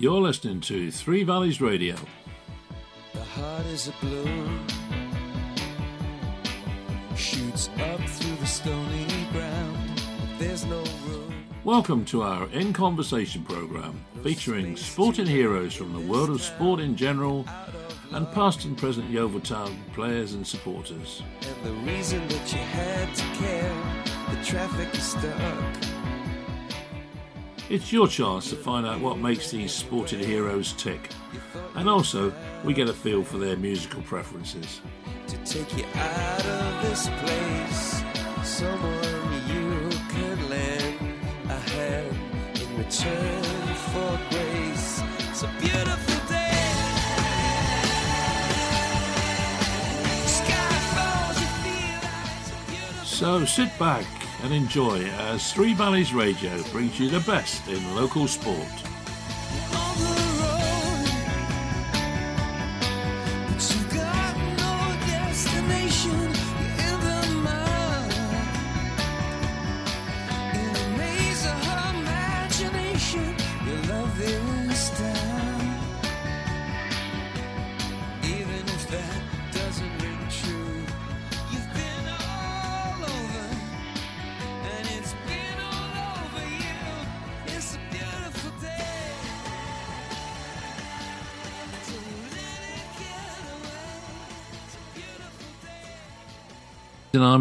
[0.00, 1.96] You're listening to Three Valleys Radio.
[3.14, 4.64] The heart is a balloon,
[7.16, 10.02] shoots up through the stony ground.
[10.38, 11.44] There's no room.
[11.64, 16.94] Welcome to our In Conversation program, featuring sporting heroes from the world of sport in
[16.94, 17.44] general
[18.12, 21.24] and past and present Yeovil Town players and supporters.
[21.42, 23.74] And the reason that you had to care,
[24.30, 25.87] the traffic is stuck.
[27.70, 31.10] It's your chance to find out what makes these sported heroes tick.
[31.74, 32.32] And also,
[32.64, 34.80] we get a feel for their musical preferences.
[35.26, 38.02] to take you out of this place.
[38.42, 38.94] Someone
[39.48, 40.98] you can lend
[41.50, 42.16] a hand
[42.54, 43.42] in return
[43.92, 45.02] for grace.
[45.28, 46.72] It's a beautiful day.
[50.24, 54.06] Sky falls, you feel like it's a beautiful So sit back
[54.42, 58.97] and enjoy as Three Valleys Radio brings you the best in local sport.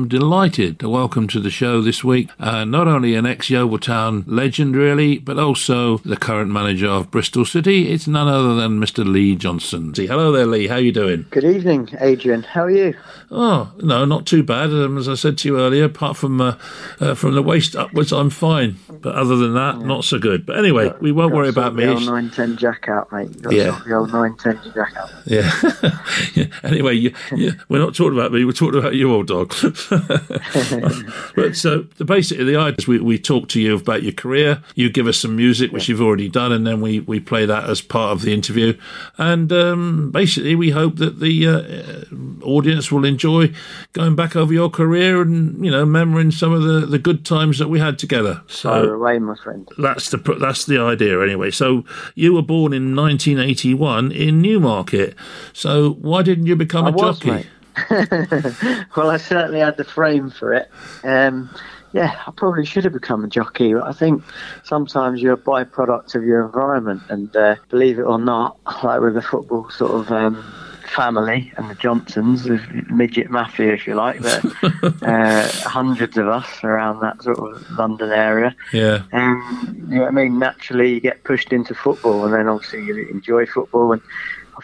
[0.07, 3.79] I'm delighted to welcome to the show this week uh, not only an ex Yeovil
[3.79, 7.89] Town legend, really, but also the current manager of Bristol City.
[7.91, 9.05] It's none other than Mr.
[9.05, 9.93] Lee Johnson.
[9.93, 10.67] See, hello there, Lee.
[10.67, 11.25] How are you doing?
[11.29, 12.43] Good evening, Adrian.
[12.43, 12.95] How are you?
[13.29, 14.69] Oh no, not too bad.
[14.69, 16.55] Um, as I said to you earlier, apart from uh,
[17.01, 18.77] uh, from the waist upwards, I'm fine.
[19.01, 20.45] But other than that, not so good.
[20.45, 21.83] But anyway, we won't worry about me.
[21.83, 23.41] The old nine ten jack out, mate.
[23.41, 23.81] Got Yeah.
[23.85, 25.09] the old nine ten jack out.
[25.25, 25.51] Yeah.
[26.33, 26.45] yeah.
[26.63, 28.45] Anyway, you, you, we're not talking about me.
[28.45, 29.53] We're talking about you, old dog.
[31.35, 34.61] but so the basically the idea is we, we talk to you about your career.
[34.75, 37.69] You give us some music, which you've already done, and then we, we play that
[37.69, 38.77] as part of the interview.
[39.17, 43.53] And um, basically, we hope that the uh, audience will enjoy
[43.93, 47.59] going back over your career and you know remembering some of the, the good times
[47.59, 48.41] that we had together.
[48.47, 49.67] So away, my friend.
[49.77, 51.51] that's the that's the idea anyway.
[51.51, 51.85] So
[52.15, 55.15] you were born in 1981 in Newmarket.
[55.53, 57.31] So why didn't you become I a was, jockey?
[57.31, 57.47] mate.
[58.95, 60.69] well, I certainly had the frame for it.
[61.03, 61.49] Um,
[61.93, 63.73] yeah, I probably should have become a jockey.
[63.73, 64.23] But I think
[64.63, 69.13] sometimes you're a byproduct of your environment, and uh, believe it or not, like with
[69.15, 70.11] the football sort of.
[70.11, 70.43] Um,
[70.95, 74.19] Family and the Johnsons, the midget mafia, if you like.
[74.21, 74.41] There,
[75.01, 78.55] uh, hundreds of us around that sort of London area.
[78.71, 80.39] Yeah, Um, you know what I mean?
[80.39, 83.91] Naturally, you get pushed into football, and then obviously you enjoy football.
[83.91, 84.01] And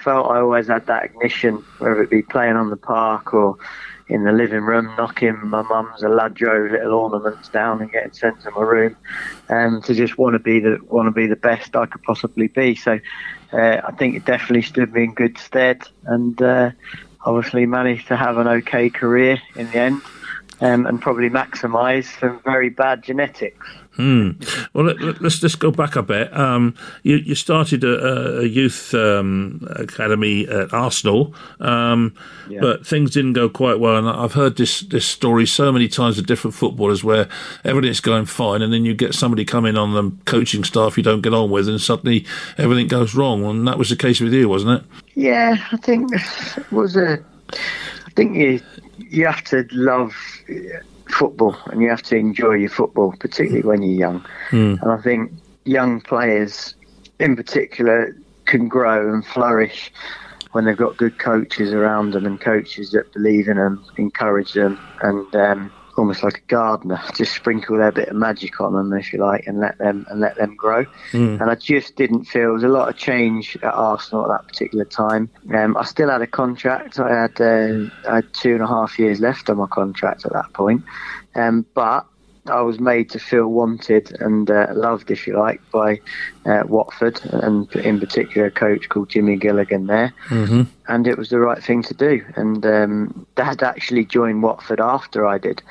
[0.03, 3.57] felt I always had that ignition, whether it be playing on the park or
[4.09, 8.51] in the living room, knocking my mum's Lladro little ornaments down and getting sent to
[8.51, 8.97] my room,
[9.49, 12.47] and to just want to be the want to be the best I could possibly
[12.47, 12.75] be.
[12.75, 12.99] So
[13.53, 16.71] uh, I think it definitely stood me in good stead, and uh,
[17.25, 20.01] obviously managed to have an okay career in the end.
[20.61, 23.67] Um, and probably maximise some very bad genetics.
[23.97, 26.35] Well let, us just go back a bit.
[26.35, 32.15] Um, you, you started a, a youth um, academy at Arsenal, um,
[32.49, 32.59] Yeah.
[32.61, 33.97] but things didn't go quite well.
[33.97, 37.27] And I've heard this this story so many times with different footballers where
[37.63, 41.03] everything's going fine, and then you get somebody come in on the coaching staff you
[41.03, 42.25] don't get on with, and suddenly
[42.57, 43.43] everything goes wrong.
[43.45, 44.87] And that was the case with you, wasn't it?
[45.15, 47.23] Yeah, I think it was a.
[47.51, 48.59] I think you
[48.97, 50.15] you have to love
[51.13, 54.25] football and you have to enjoy your football, particularly when you're young.
[54.81, 55.31] And I think
[55.65, 56.75] young players,
[57.19, 58.15] in particular,
[58.45, 59.91] can grow and flourish
[60.51, 64.79] when they've got good coaches around them and coaches that believe in them, encourage them,
[65.01, 69.13] and um, almost like a gardener, just sprinkle their bit of magic on them, if
[69.13, 70.85] you like, and let them and let them grow.
[71.41, 74.47] And I just didn't feel there was a lot of change at Arsenal at that
[74.47, 75.29] particular time.
[75.53, 76.99] Um, I still had a contract.
[76.99, 80.33] I had uh, I had two and a half years left on my contract at
[80.33, 80.83] that point,
[81.35, 82.05] um, but
[82.47, 86.01] I was made to feel wanted and uh, loved, if you like, by
[86.45, 90.13] uh, Watford and in particular a coach called Jimmy Gilligan there.
[90.27, 90.63] Mm-hmm.
[90.89, 92.21] And it was the right thing to do.
[92.35, 95.61] And um, Dad actually joined Watford after I did.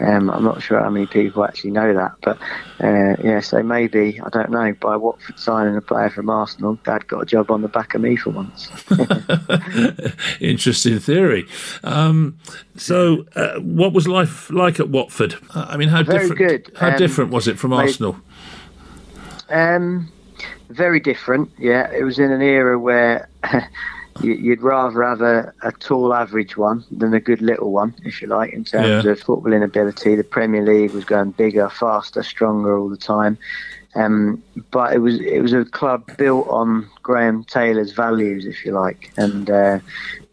[0.00, 2.38] Um, I'm not sure how many people actually know that, but
[2.80, 7.06] uh, yeah, so maybe I don't know by Watford signing a player from Arsenal, Dad
[7.08, 8.68] got a job on the back of me for once.
[10.40, 11.46] Interesting theory.
[11.82, 12.38] Um,
[12.76, 15.36] so, uh, what was life like at Watford?
[15.54, 16.38] I mean, how Very different?
[16.66, 16.76] good.
[16.76, 18.16] How Um, different was it from Arsenal?
[19.48, 20.10] Um,
[20.70, 21.50] very different.
[21.58, 23.28] Yeah, it was in an era where
[24.20, 28.20] you- you'd rather have a, a tall average one than a good little one, if
[28.20, 29.10] you like, in terms Yeah.
[29.12, 30.16] of footballing ability.
[30.16, 33.38] The Premier League was going bigger, faster, stronger all the time.
[33.94, 38.72] Um, but it was it was a club built on Graham Taylor's values, if you
[38.72, 39.78] like, and uh,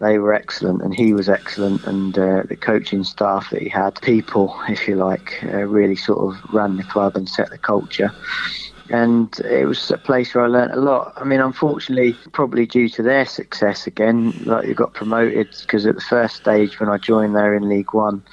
[0.01, 3.99] they were excellent, and he was excellent, and uh, the coaching staff that he had,
[4.01, 8.11] people, if you like, uh, really sort of ran the club and set the culture
[8.89, 11.13] and it was a place where I learnt a lot.
[11.15, 15.95] I mean, unfortunately, probably due to their success again, like you got promoted because at
[15.95, 18.23] the first stage when I joined there in League One,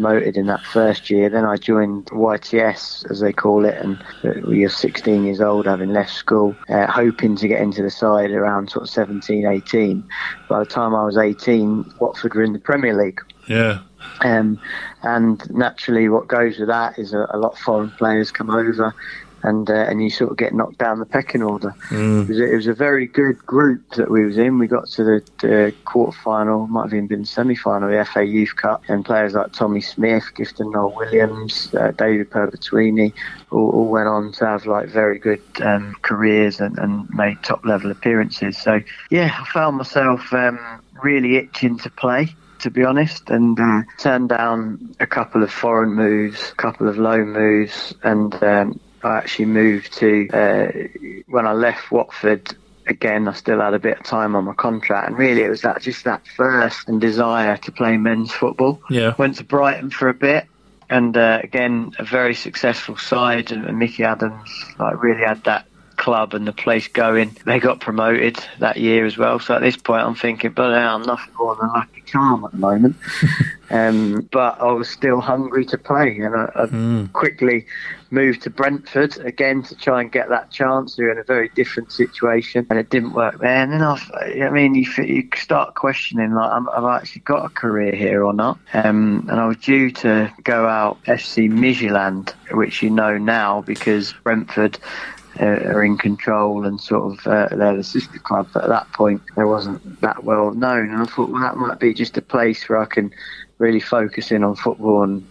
[0.00, 1.28] promoted in that first year.
[1.28, 4.02] Then I joined YTS, as they call it, and
[4.46, 8.30] we were 16 years old, having left school, uh, hoping to get into the side
[8.30, 10.02] around sort of 17, 18.
[10.48, 13.20] By the time I was 18, Watford were in the Premier League.
[13.46, 13.80] Yeah.
[14.22, 14.58] Um,
[15.02, 18.94] and naturally, what goes with that is a, a lot of foreign players come over,
[19.42, 21.74] and uh, and you sort of get knocked down the pecking order.
[21.90, 24.58] It, was a, it was a very good group that we was in.
[24.58, 28.24] We got to the, the quarter final, might have even been semi final, the FA
[28.24, 33.12] Youth Cup, and players like Tommy Smith, Gifton Noel Williams, uh, David Perpetuini,
[33.50, 37.64] all, all went on to have like very good um, careers and, and made top
[37.64, 38.58] level appearances.
[38.58, 40.58] So yeah, I found myself um,
[41.02, 45.94] really itching to play to be honest, and uh, turned down a couple of foreign
[45.94, 51.52] moves, a couple of loan moves, and um, I actually moved to uh, when I
[51.52, 52.54] left Watford.
[52.86, 55.62] Again, I still had a bit of time on my contract, and really it was
[55.62, 58.80] that just that thirst and desire to play men's football.
[58.90, 59.14] Yeah.
[59.16, 60.46] Went to Brighton for a bit,
[60.88, 65.66] and uh, again a very successful side, and, and Mickey Adams like really had that
[65.96, 67.36] club and the place going.
[67.44, 69.38] They got promoted that year as well.
[69.38, 72.58] So at this point, I'm thinking, but I'm nothing more than lucky charm at the
[72.58, 72.96] moment.
[73.70, 77.66] um, but I was still hungry to play, and I, I quickly
[78.10, 80.96] moved to Brentford again to try and get that chance.
[80.96, 83.62] They're in a very different situation, and it didn't work there.
[83.62, 87.44] And then I've, I mean, you, you start questioning like, am- have I actually got
[87.44, 88.58] a career here or not?
[88.74, 94.12] Um, and I was due to go out FC Midtjylland, which you know now because
[94.24, 94.78] Brentford
[95.46, 98.48] are in control and sort of uh, they're the sister club.
[98.52, 101.78] But at that point, they wasn't that well known, and I thought, well, that might
[101.78, 103.12] be just a place where I can
[103.58, 105.26] really focus in on football and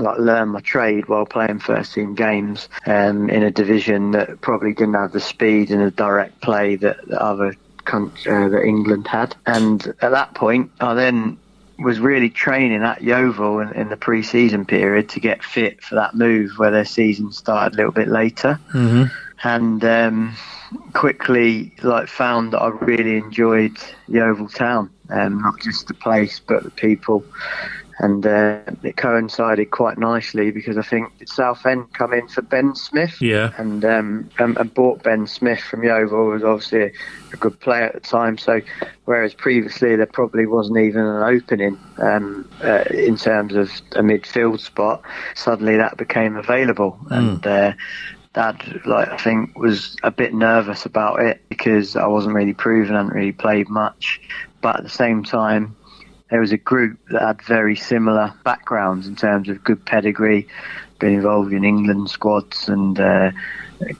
[0.00, 4.72] like learn my trade while playing first team games um, in a division that probably
[4.72, 7.54] didn't have the speed and the direct play that, that other
[7.84, 9.36] country, uh, that England had.
[9.46, 11.38] And at that point, I then
[11.78, 16.14] was really training at Yeovil in, in the pre-season period to get fit for that
[16.14, 18.58] move where their season started a little bit later.
[19.42, 20.34] And um,
[20.94, 23.76] quickly, like, found that I really enjoyed
[24.08, 27.24] Yeovil Town, um, not just the place but the people
[27.98, 33.20] and uh, it coincided quite nicely because I think Southend come in for Ben Smith,
[33.20, 33.52] Yeah.
[33.56, 36.92] and um, and, and bought Ben Smith from Yeovil, who was obviously a,
[37.32, 38.36] a good player at the time.
[38.38, 38.60] So
[39.04, 44.60] whereas previously there probably wasn't even an opening um, uh, in terms of a midfield
[44.60, 45.02] spot,
[45.34, 47.46] suddenly that became available, and.
[47.46, 47.72] Uh,
[48.32, 52.96] Dad, like I think, was a bit nervous about it because I wasn't really proven,
[52.96, 54.20] hadn't really played much.
[54.60, 55.76] But at the same time,
[56.34, 60.48] there was a group that had very similar backgrounds in terms of good pedigree,
[60.98, 63.30] been involved in England squads and uh,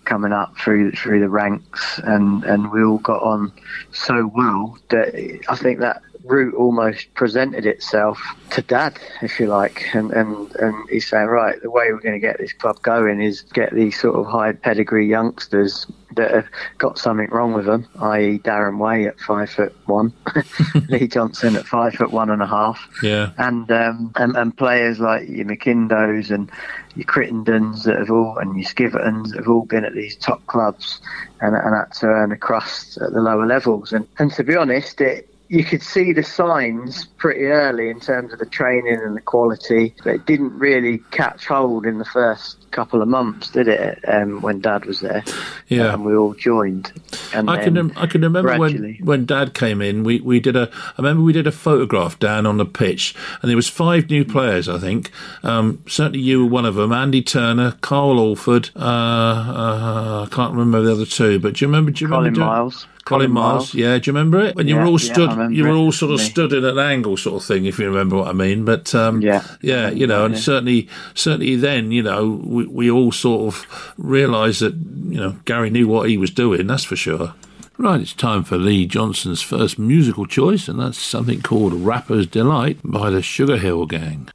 [0.05, 3.53] coming up through through the ranks, and, and we all got on
[3.93, 5.15] so well that
[5.49, 8.21] I think that route almost presented itself
[8.51, 12.21] to Dad, if you like, and and, and he's saying, right, the way we're going
[12.21, 16.47] to get this club going is get these sort of high pedigree youngsters that have
[16.79, 18.39] got something wrong with them, i.e.
[18.39, 20.13] Darren Way at five foot one,
[20.89, 23.31] Lee Johnson at five foot one and a half, Yeah.
[23.39, 26.51] and um, and, and players like your McIndoes and
[26.97, 30.45] your Crittendens that have all and your Skivertons that have all been at these top
[30.47, 31.01] clubs
[31.41, 33.93] and, and had to earn a crust at the lower levels.
[33.93, 38.33] And and to be honest, it you could see the signs pretty early in terms
[38.33, 42.71] of the training and the quality, but it didn't really catch hold in the first
[42.71, 44.03] couple of months, did it?
[44.09, 45.23] Um, when Dad was there,
[45.69, 45.93] Yeah.
[45.95, 46.93] and we all joined.
[47.33, 50.03] And I can I can remember when, when Dad came in.
[50.03, 53.49] We, we did a I remember we did a photograph down on the pitch, and
[53.51, 54.69] there was five new players.
[54.69, 55.11] I think
[55.43, 56.91] um, certainly you were one of them.
[56.93, 58.71] Andy Turner, Carl Alford.
[58.75, 61.91] Uh, uh, I can't remember the other two, but do you remember?
[61.91, 62.87] Do you Colin remember doing- Miles.
[63.05, 63.99] Colin Miles, yeah.
[63.99, 65.31] Do you remember it when you were all stood?
[65.31, 66.25] Remember you were all sort of Me.
[66.25, 68.65] stood at an angle, sort of thing, if you remember what I mean.
[68.65, 69.43] But um, Yeah.
[69.61, 70.41] yeah, you know, and Yeah.
[70.41, 75.69] certainly, certainly then, you know, we, we all sort of realised that you know Gary
[75.71, 76.67] knew what he was doing.
[76.67, 77.35] That's for sure.
[77.77, 82.79] Right, it's time for Lee Johnson's first musical choice, and that's something called "Rapper's Delight"
[82.85, 84.29] by the Sugar Hill Gang.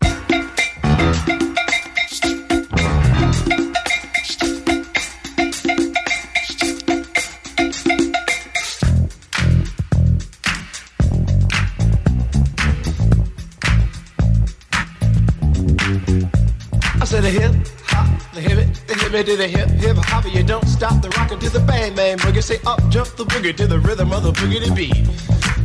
[17.31, 18.57] The hip hop, the hip
[18.87, 20.25] the hip it to the hip hip hop.
[20.33, 22.41] You don't stop the rockin' to the bang bang boogie.
[22.41, 25.05] Say up jump the boogie to the rhythm of the boogie to beat.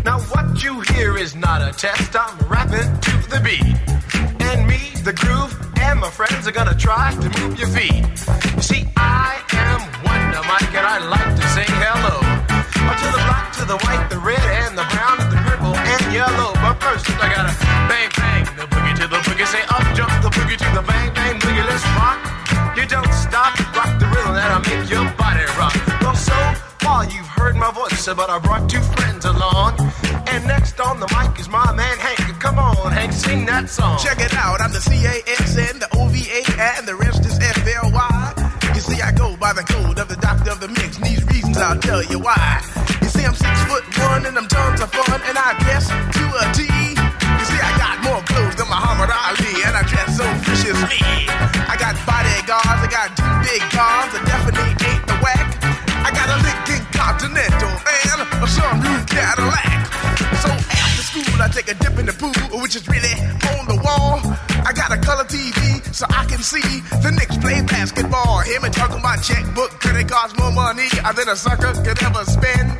[0.04, 2.14] Now what you hear is not a test.
[2.16, 3.64] I'm rapping to the beat,
[4.44, 8.04] and me, the groove, and my friends are gonna try to move your feet.
[8.56, 12.21] You see, I am Wonder Mike, and I like to say hello
[13.00, 16.12] to the black, to the white, the red, and the brown, and the purple, and
[16.12, 16.52] yellow.
[16.61, 17.63] But first, I gotta
[28.12, 29.80] but I brought two friends along.
[30.28, 32.38] And next on the mic is my man Hank.
[32.38, 33.99] Come on, Hank, sing that song.
[33.99, 36.44] Check it out, I'm the C-A-S-N, the O-V-A,
[36.76, 38.50] and the rest is F-L-Y.
[38.75, 41.25] You see, I go by the code of the doctor of the mix, and these
[41.25, 42.61] reasons I'll tell you why.
[43.00, 45.88] You see, I'm six foot one, and I'm tons of fun, and I dress
[68.44, 68.52] basketball.
[68.52, 72.78] Him and talking my checkbook, credit cards, more money than a sucker could ever spend.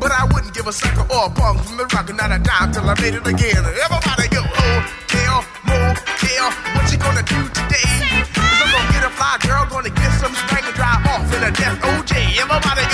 [0.00, 2.72] But I wouldn't give a sucker or a punk from the rock, not a dime
[2.72, 3.64] till I made it again.
[3.64, 7.88] Everybody go, oh, hotel, motel, what you gonna do today?
[8.34, 11.42] Cause I'm gonna get a fly girl, gonna get some spank and drive off in
[11.42, 12.12] a death OJ.
[12.42, 12.93] Everybody go,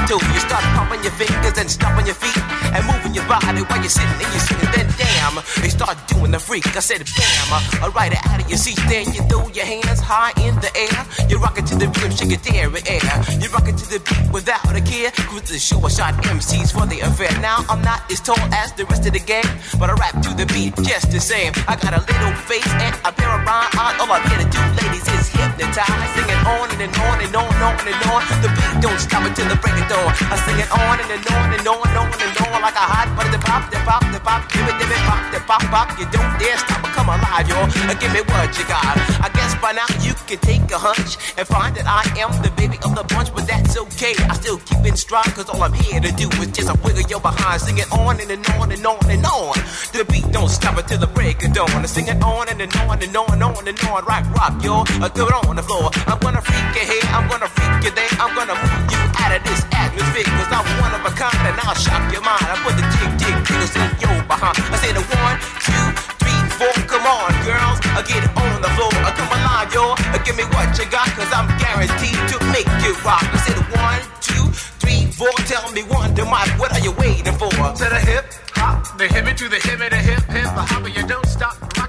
[0.00, 0.26] your toe.
[0.32, 2.36] You start pumping your fingers and stomping your feet
[2.72, 4.70] and moving your body while you're sitting and you're sitting.
[4.72, 6.66] Then damn, they start doing the freak.
[6.76, 8.78] I said bam, alright out of your seat.
[8.88, 11.00] Then you throw your hands high in the air.
[11.28, 13.12] You're rocking to the rhythm, shake it there in air.
[13.40, 15.10] You're rocking to the beat without a care.
[15.28, 17.32] Cruise the show, I shot MCs for the affair.
[17.40, 19.46] Now I'm not as tall as the rest of the gang,
[19.78, 21.52] but I rap to the beat just the same.
[21.68, 23.96] I got a little face and a pair of rhyme eyes.
[24.00, 26.10] All I'm here to do, ladies, is hypnotize.
[26.14, 28.20] Singing on and, and on and on and on and on.
[28.42, 30.14] The beat don't stop until the break of dawn.
[30.30, 32.86] I sing it on and, and on and on and on and on like a
[32.86, 33.34] hot butter.
[33.34, 35.88] The pop, the pop, the pop, give it, give it, pop, the pop, pop.
[35.98, 37.66] You don't dare stop or come alive, y'all.
[37.90, 38.94] Uh, Give me what you got.
[39.18, 42.54] I guess by now you can take a hunch and find that I am the
[42.54, 44.14] baby of the bunch, but that's okay.
[44.30, 47.02] I still keep in stride, cause all I'm here to do is just a wiggle
[47.10, 47.60] your behind.
[47.60, 49.58] Sing it on and, and on and on and on.
[49.90, 51.70] The beat don't stop until the break of dawn.
[51.70, 54.04] I sing it on and, and on and on and on and on.
[54.06, 54.86] Rock, rock, y'all.
[55.02, 55.90] Uh, throw it on the floor.
[56.06, 58.08] I'm gonna freak you here, I'm gonna freak you there.
[58.22, 61.56] I'm gonna move you out of this atmosphere, cause I'm one of a kind and
[61.64, 62.44] I'll shock your mind.
[62.44, 64.56] I put the jig, jig, jiggles in your behind.
[64.72, 65.86] I say the one, two,
[66.20, 66.74] three, four.
[66.84, 68.92] Come on, girls, I get on the floor.
[69.00, 69.84] I come alive, yo.
[69.96, 73.24] Uh, Give me what you got, cause I'm guaranteed to make you rock.
[73.24, 74.44] I said one, two,
[74.82, 75.32] three, four.
[75.48, 77.50] Tell me one, to Mike, what are you waiting for?
[77.50, 78.24] To the hip
[78.60, 81.79] hop, the hip to the hip, the hip hip, the hopper, you don't stop.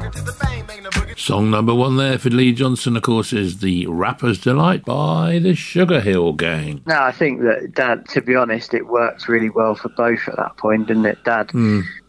[1.18, 5.54] Song number one there for Lee Johnson, of course, is The Rapper's Delight by the
[5.54, 6.82] Sugar Hill Gang.
[6.88, 10.38] No, I think that Dad, to be honest, it worked really well for both at
[10.38, 11.24] that point, didn't it?
[11.24, 11.52] Dad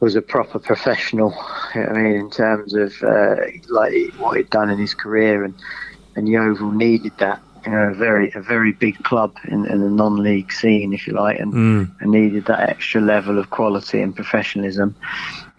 [0.00, 1.34] was a proper professional.
[1.74, 3.36] you know I mean, in terms of uh,
[3.68, 5.54] like what he'd done in his career, and
[6.16, 7.42] and Yeovil needed that.
[7.66, 11.12] You know, a very a very big club in, in the non-league scene, if you
[11.12, 14.96] like, and, and needed that extra level of quality and professionalism.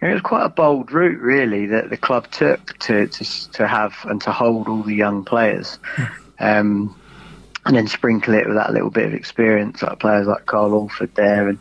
[0.03, 3.95] It was quite a bold route, really, that the club took to to, to have
[4.05, 5.79] and to hold all the young players.
[6.39, 6.95] Um,
[7.65, 11.15] and then sprinkle it with that little bit of experience, like players like Carl Alford
[11.15, 11.57] there, and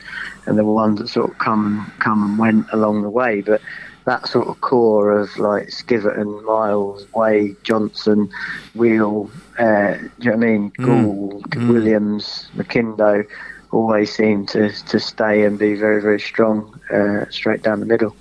[0.47, 3.41] and the ones that sort of come come and went along the way.
[3.41, 3.61] But
[4.05, 8.29] that sort of core of like Skiverton, Miles, Wade, Johnson,
[8.75, 10.73] Weale, uh, do you know what I mean?
[10.77, 13.27] Gould, Williams, McIndoe,
[13.73, 18.15] always seem to to stay and be very very strong uh, straight down the middle.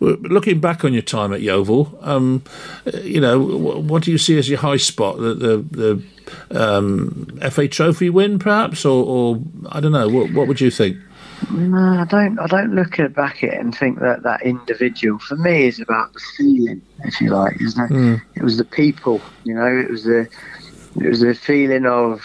[0.00, 2.42] Looking back on your time at Yeovil, um,
[3.02, 5.18] you know, what do you see as your high spot?
[5.18, 6.02] The the, the
[6.50, 10.08] um, FA Trophy win, perhaps, or, or I don't know.
[10.08, 10.98] What, what would you think?
[11.50, 12.38] No, I don't.
[12.38, 16.12] I don't look at back it and think that that individual for me is about
[16.12, 18.20] the feeling, if you like, isn't it?
[18.36, 19.66] It was the people, you know.
[19.66, 20.28] It was the
[21.00, 22.22] it was the feeling of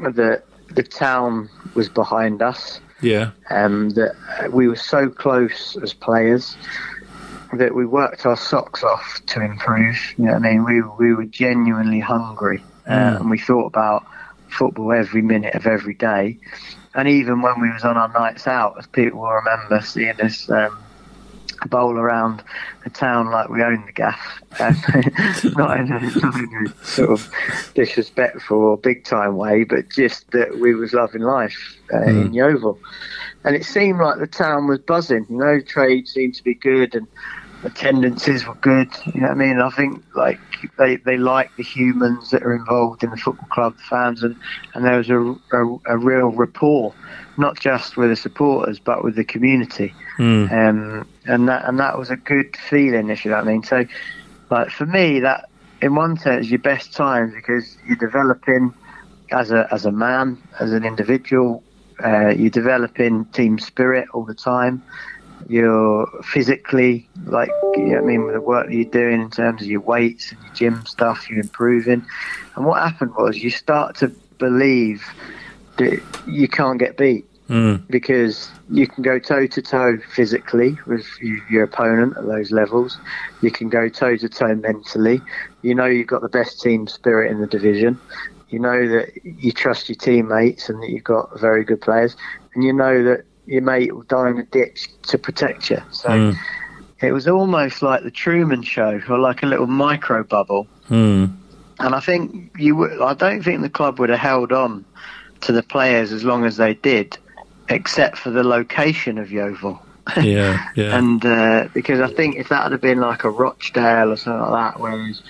[0.00, 2.80] that the town was behind us.
[3.02, 3.30] Yeah.
[3.48, 4.14] um, that
[4.52, 6.54] we were so close as players
[7.54, 9.96] that we worked our socks off to improve.
[10.18, 10.64] You know what I mean?
[10.64, 13.20] We we were genuinely hungry, uh, Mm.
[13.20, 14.04] and we thought about
[14.48, 16.38] football every minute of every day.
[16.94, 20.50] And even when we was on our nights out, as people will remember, seeing us
[20.50, 20.76] um,
[21.68, 22.42] bowl around
[22.84, 24.76] the town like we own the gaff, um,
[25.56, 27.30] not, in a, not in a sort of
[27.74, 32.78] disrespectful or big time way, but just that we was loving life uh, in Yeovil.
[33.44, 35.26] And it seemed like the town was buzzing.
[35.28, 37.06] You know, trade seemed to be good and
[37.64, 38.88] attendances were good.
[39.14, 39.60] You know what I mean?
[39.60, 40.40] I think like
[40.78, 44.36] they, they like the humans that are involved in the football club, the fans, and,
[44.74, 46.94] and there was a, a, a real rapport,
[47.40, 49.94] not just with the supporters but with the community.
[50.52, 53.62] Um, and that and that was a good feeling, if you know what I mean.
[53.62, 53.86] So,
[54.50, 55.48] like for me, that
[55.80, 58.74] in one sense is your best time because you're developing
[59.32, 61.62] as a as a man, as an individual.
[62.02, 64.82] Uh, you're developing team spirit all the time.
[65.48, 69.30] You're physically, like, you know what I mean, with the work that you're doing in
[69.30, 72.04] terms of your weights and your gym stuff, you're improving.
[72.56, 75.02] And what happened was you start to believe
[75.76, 77.84] that you can't get beat Mm.
[77.88, 82.96] because you can go toe to toe physically with your opponent at those levels.
[83.42, 85.20] You can go toe to toe mentally.
[85.62, 87.98] You know you've got the best team spirit in the division.
[88.50, 92.14] You know that you trust your teammates and that you've got very good players.
[92.54, 95.82] And you know that your mate will die in a ditch to protect you.
[95.90, 96.36] So mm.
[97.00, 100.68] it was almost like the Truman Show or like a little micro bubble.
[100.88, 101.34] Mm.
[101.80, 104.84] And I think you would, I don't think the club would have held on
[105.40, 107.18] to the players as long as they did,
[107.70, 109.80] except for the location of Yeovil.
[110.22, 110.66] Yeah.
[110.74, 110.96] Yeah.
[110.98, 114.74] And uh, because I think if that had been like a Rochdale or something like
[114.74, 115.22] that, whereas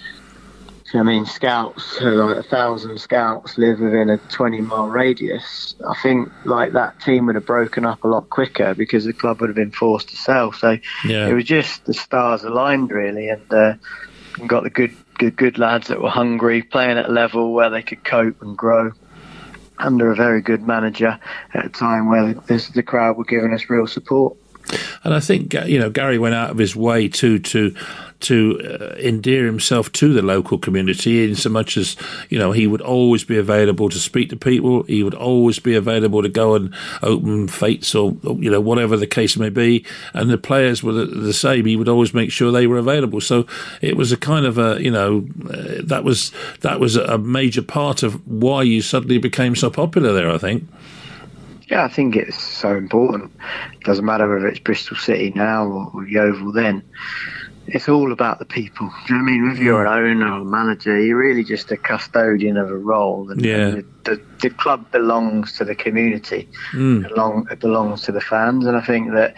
[0.93, 5.77] I mean, scouts, like a thousand scouts live within a 20 mile radius.
[5.89, 9.41] I think like that team would have broken up a lot quicker because the club
[9.41, 10.53] would have been forced to sell.
[10.53, 11.29] So Yeah.
[11.29, 13.75] it was just the stars aligned really, and uh,
[14.39, 17.71] and got the good, good, good lads that were hungry, playing at a level where
[17.71, 18.93] they could cope and grow.
[19.81, 21.19] Under a very good manager
[21.55, 24.37] at a time where the, the crowd were giving us real support.
[25.03, 27.75] And I think uh, you know Gary went out of his way to to
[28.21, 31.97] to uh, endear himself to the local community in so much as
[32.29, 34.83] you know he would always be available to speak to people.
[34.85, 39.07] He would always be available to go and open fetes or you know whatever the
[39.07, 39.85] case may be.
[40.15, 41.67] And the players were the, the same.
[41.67, 43.21] He would always make sure they were available.
[43.21, 43.47] So
[43.81, 47.63] it was a kind of a you know uh, that was that was a major
[47.63, 50.31] part of why you suddenly became so popular there.
[50.31, 50.69] I think.
[51.71, 53.31] Yeah, I think it's so important.
[53.75, 56.83] It doesn't matter whether it's Bristol City now or Yeovil then.
[57.73, 58.89] It's all about the people.
[59.07, 59.51] Do you know what I mean?
[59.53, 63.31] If you're an owner or manager, you're really just a custodian of a role.
[63.31, 63.57] And, Yeah.
[63.69, 66.49] and the, the, the club belongs to the community.
[66.73, 67.05] Mm.
[67.05, 68.67] It, belong, it belongs to the fans.
[68.67, 69.35] And I think that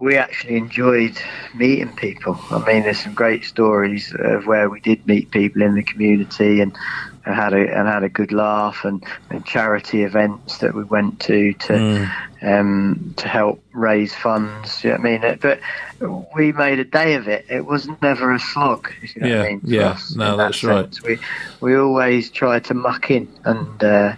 [0.00, 1.16] we actually enjoyed
[1.54, 2.38] meeting people.
[2.50, 6.60] I mean, there's some great stories of where we did meet people in the community
[6.60, 6.76] and,
[7.24, 11.20] and had a and had a good laugh and, and charity events that we went
[11.20, 12.10] to to
[12.42, 14.82] um, to help raise funds.
[14.84, 15.38] You know what I mean?
[15.40, 15.60] But
[16.36, 17.46] we made a day of it.
[17.48, 18.92] It was never a slog.
[19.00, 19.60] You know what Yeah, I mean?
[19.64, 19.88] yeah.
[19.90, 21.00] us, No, in that that's right.
[21.02, 21.18] We
[21.60, 24.16] we always tried to muck in, and uh,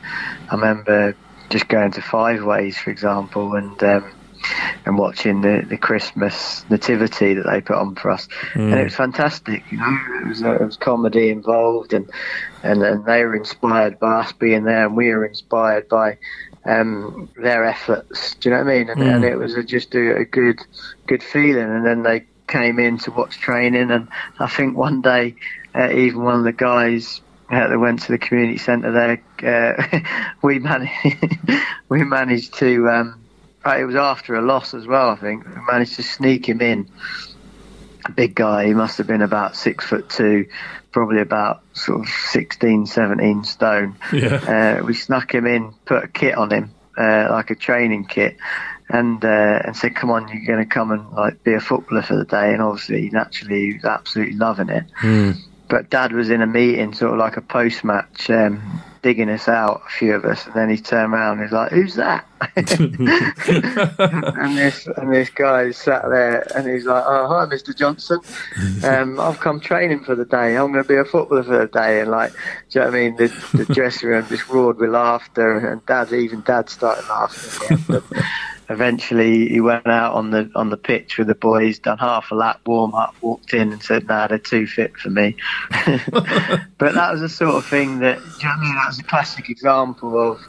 [0.50, 1.14] I remember
[1.50, 3.80] just going to Five Ways, for example, and.
[3.82, 4.10] Um,
[4.84, 8.94] and watching the, the Christmas nativity that they put on for us, and it was
[8.94, 9.62] fantastic.
[9.70, 12.10] You know, it was, uh, it was comedy involved, and,
[12.62, 16.18] and and they were inspired by us being there, and we were inspired by
[16.66, 18.34] um, their efforts.
[18.34, 18.88] Do you know what I mean?
[18.90, 20.60] And, and it was a, just a, a good
[21.06, 21.64] good feeling.
[21.64, 25.36] And then they came in to watch training, and I think one day,
[25.74, 30.00] uh, even one of the guys uh, that went to the community centre there, uh,
[30.42, 30.92] we managed
[31.88, 32.88] we managed to.
[32.88, 33.22] Um,
[33.74, 35.10] it was after a loss as well.
[35.10, 36.88] I think we managed to sneak him in.
[38.04, 38.66] A big guy.
[38.66, 40.46] He must have been about six foot two,
[40.92, 43.96] probably about sort of 16, 17 stone.
[44.12, 44.78] Yeah.
[44.80, 48.36] Uh, we snuck him in, put a kit on him, uh, like a training kit,
[48.88, 52.02] and uh, and said, "Come on, you're going to come and like be a footballer
[52.02, 54.84] for the day." And obviously, naturally, he was absolutely loving it.
[55.68, 58.62] But Dad was in a meeting, sort of like a post match, um,
[59.06, 61.70] digging us out, a few of us, and then he turned around and he's like,
[61.70, 67.72] "Who's that?" and this and this guy sat there and he's like, "Oh, hi, Mr.
[67.72, 68.18] Johnson.
[68.82, 70.56] Um, I've come training for the day.
[70.56, 72.38] I'm going to be a footballer for the day." And like, do
[72.70, 73.16] you know what I mean?
[73.16, 77.78] The, the dressing room just roared with laughter, and Dad, even Dad, started laughing.
[77.78, 77.84] End.
[77.86, 78.02] But
[78.68, 82.34] eventually, he went out on the on the pitch with the boys, done half a
[82.34, 85.36] lap, warm up, walked in, and said, "Nah, they're too fit for me."
[86.78, 88.74] but that was the sort of thing that, do you know what I mean?
[88.74, 90.40] That was a classic example of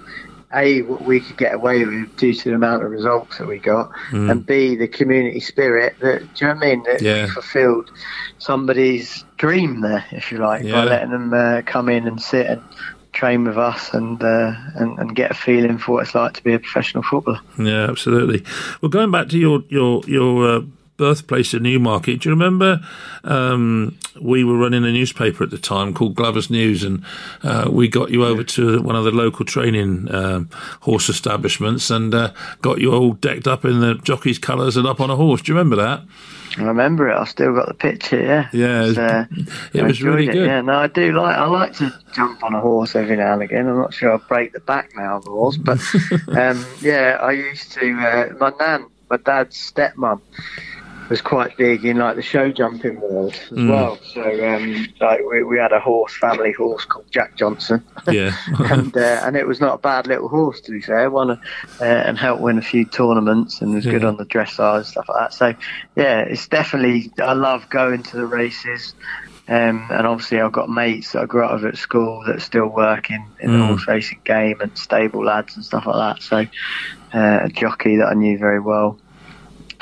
[0.53, 3.57] a what we could get away with due to the amount of results that we
[3.59, 7.01] got, and b the community spirit that do you know what I mean that.
[7.01, 7.27] Yeah.
[7.27, 7.91] fulfilled
[8.37, 10.71] somebody's dream there, if you like, Yeah.
[10.73, 12.61] by letting them uh, come in and sit and
[13.17, 16.43] train with us and, uh, and and get a feeling for what it's like to
[16.43, 17.41] be a professional footballer.
[17.57, 18.43] Yeah, absolutely.
[18.81, 20.61] Well, going back to your your your uh,
[20.97, 22.81] birthplace in Newmarket, do you remember
[23.23, 27.03] um, we were running a newspaper at the time called Glover's News, and
[27.43, 30.49] uh, we got you over to one of the local training um,
[30.81, 32.31] horse establishments and uh,
[32.61, 35.41] got you all decked up in the jockey's colours and up on a horse.
[35.41, 36.01] Do you remember that?
[36.57, 37.15] I remember it.
[37.15, 38.19] I've still got the picture.
[38.19, 39.25] Yeah, Yeah, it was- uh,
[39.73, 40.47] it was really it, good.
[40.47, 41.35] Yeah, no, I do like.
[41.35, 43.67] I like to jump on a horse every now and again.
[43.67, 45.79] I'm not sure I'll break the back now of a horse, but
[46.29, 47.91] um, yeah, I used to.
[47.93, 50.19] Uh, my nan, my dad's stepmom,
[51.09, 53.69] was quite big in like the show jumping world as Mm.
[53.69, 53.97] well.
[54.13, 57.83] So um, like we, we had a horse, family horse called Jack Johnson.
[58.11, 58.35] Yeah.
[58.71, 61.09] and uh, and it was not a bad little horse to be fair.
[61.09, 61.39] Won a,
[61.79, 65.05] uh, and helped win a few tournaments and was good on the dressage and stuff
[65.09, 65.33] like that.
[65.33, 65.53] So
[65.95, 68.93] yeah, it's definitely I love going to the races.
[69.49, 72.67] Um, and obviously, I've got mates that I grew up with at school that still
[72.67, 73.67] work in, in the Mm.
[73.67, 76.21] horse racing game and stable lads and stuff like that.
[76.21, 76.37] So,
[77.17, 78.99] uh, a jockey that I knew very well.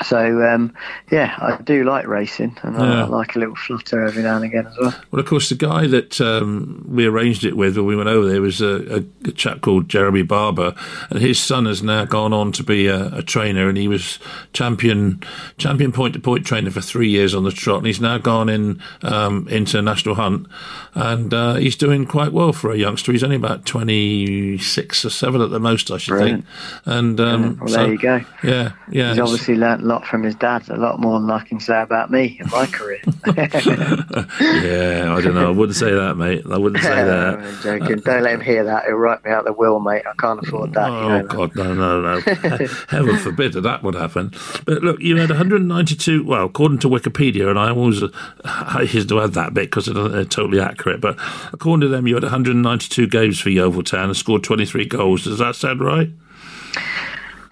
[0.04, 0.74] So, um,
[1.10, 3.04] yeah, I do like racing and I, Yeah.
[3.04, 4.94] I like a little flutter every now and again as well.
[5.10, 8.28] Well, of course, the guy that um, we arranged it with when we went over
[8.28, 10.74] there was a, a, chap called Jeremy Barber,
[11.10, 14.18] and his son has now gone on to be a, a trainer, and he was
[14.52, 15.22] champion
[15.58, 18.48] champion point to point trainer for three years on the trot, and he's now gone
[18.48, 20.46] in um, into national hunt,
[20.94, 23.12] and uh, he's doing quite well for a youngster.
[23.12, 26.44] He's only about twenty six or seven at the most, I should Brilliant.
[26.44, 26.86] think.
[26.86, 28.20] And um, Well, so- there you go.
[28.42, 29.10] Yeah, yeah.
[29.10, 32.10] He's obviously learnt lot from his dad, a lot more than I can say about
[32.10, 33.00] me in my career.
[33.26, 35.48] yeah, I don't know.
[35.48, 36.44] I wouldn't say that, mate.
[36.50, 37.38] I wouldn't say that.
[37.38, 37.96] I'm joking.
[38.00, 38.84] Don't let him hear that.
[38.84, 40.02] He'll write me out the will, mate.
[40.06, 40.88] I can't afford that.
[40.88, 41.26] you Oh know.
[41.26, 42.20] God, no, no, no!
[42.88, 44.32] Heaven forbid that that would happen.
[44.64, 46.24] But look, you had 192.
[46.24, 48.08] Well, according to Wikipedia, and I always uh,
[48.44, 51.00] I used to add that bit because they're totally accurate.
[51.00, 51.16] But
[51.52, 55.24] according to them, you had 192 games for Yeovil Town and scored 23 goals.
[55.24, 56.10] Does that sound right?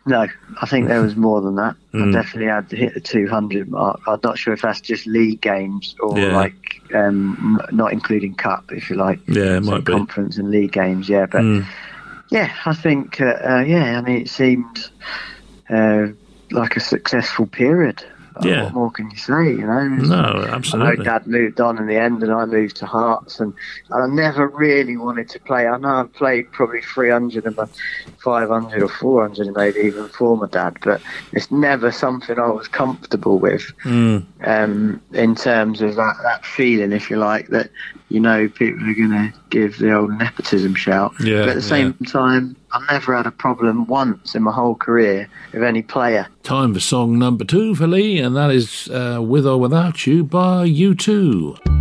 [0.06, 0.26] No,
[0.60, 1.76] I think there was more than that.
[1.94, 2.08] Mm.
[2.10, 4.00] I definitely had to hit the 200 mark.
[4.06, 6.36] I'm not sure if that's just league games or Yeah.
[6.36, 9.18] like um, not including cup, if you like.
[9.26, 9.92] Yeah, it So might be.
[9.92, 11.08] conference and league games.
[11.08, 11.64] Yeah, but Mm.
[12.28, 13.98] yeah, I think uh, uh, yeah.
[13.98, 14.90] I mean, it seemed
[15.70, 16.08] uh,
[16.50, 18.04] like a successful period.
[18.36, 18.64] Uh, Yeah.
[18.64, 19.50] What more can you say?
[19.50, 19.84] You know.
[19.88, 21.04] No, I know absolutely.
[21.04, 23.52] Dad moved on in the end, and I moved to Hearts, and,
[23.90, 25.66] and I never really wanted to play.
[25.68, 27.66] I know I played probably 300 and my
[28.22, 31.00] 500 or 400, maybe even for my dad, but
[31.32, 34.24] it's never something I was comfortable with Mm.
[34.44, 37.70] um, in terms of that, that feeling, if you like, that
[38.14, 41.12] you know people are going to give the old nepotism shout.
[41.18, 44.76] Yeah, but at the same time, I've never had a problem once in my whole
[44.76, 46.28] career with any player.
[46.44, 50.22] Time for song number two for Lee, and that is uh, "With or Without You"
[50.22, 51.73] by U2.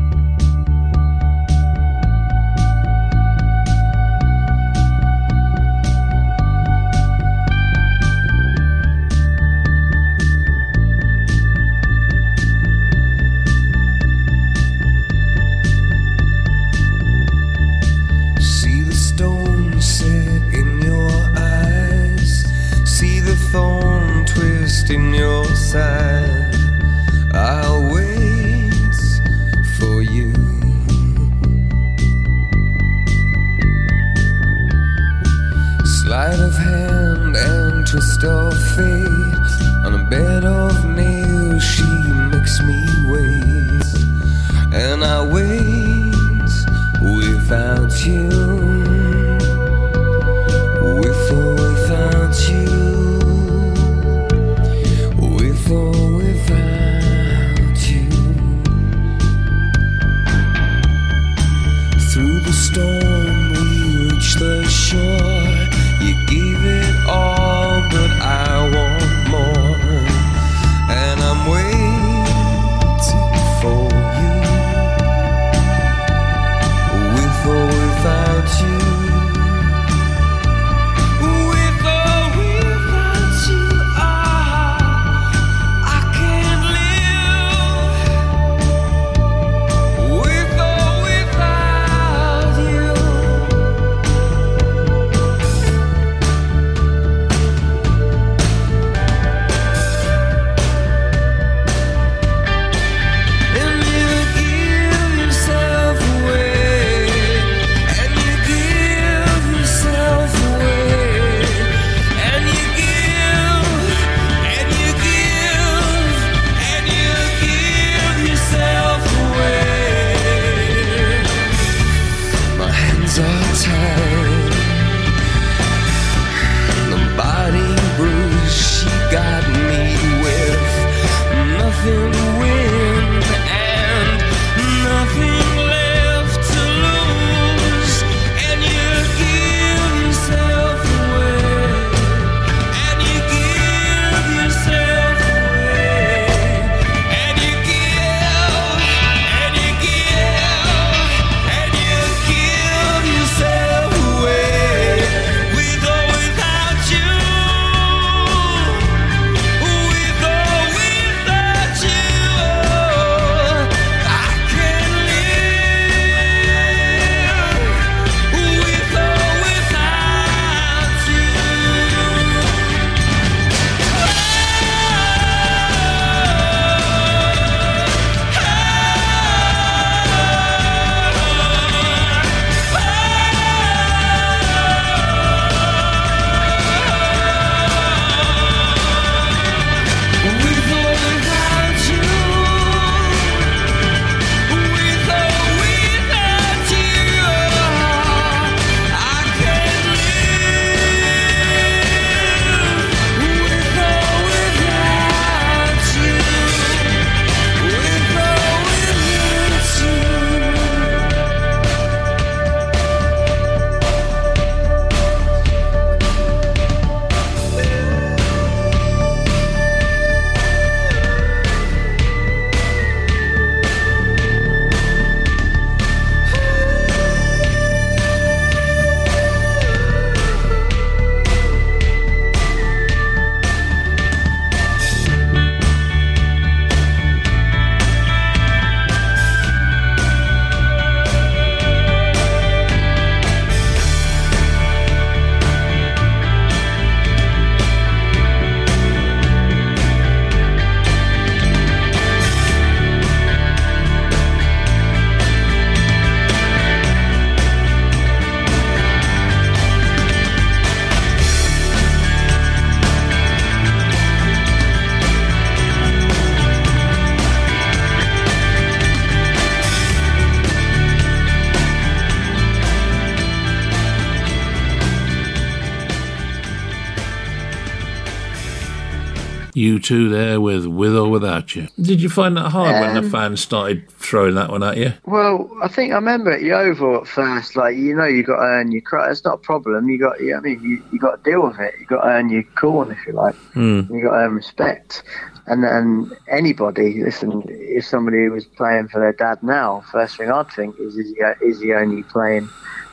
[279.84, 281.68] Two there with with or without you.
[281.80, 284.94] Did you find that hard when the Um, fans started throwing that one at you?
[285.06, 288.42] Well, I think I remember at Yeovil at first, like you know, you got to
[288.44, 289.12] earn your credit.
[289.12, 289.88] It's not a problem.
[289.90, 291.76] You got, you, I mean, you, you got to deal with it.
[291.80, 293.36] You got to earn your corn, if you like.
[293.54, 293.82] Hmm.
[293.94, 295.04] You got to earn respect.
[295.46, 300.50] And and anybody, listen, if somebody was playing for their dad now, first thing I'd
[300.52, 302.48] think is, is he is he only playing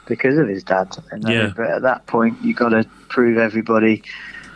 [0.06, 0.96] because of his dad?
[1.12, 1.52] And then- Yeah.
[1.56, 4.02] But at that point, you got to prove everybody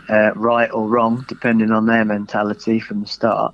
[0.09, 3.53] uh, right or wrong, depending on their mentality from the start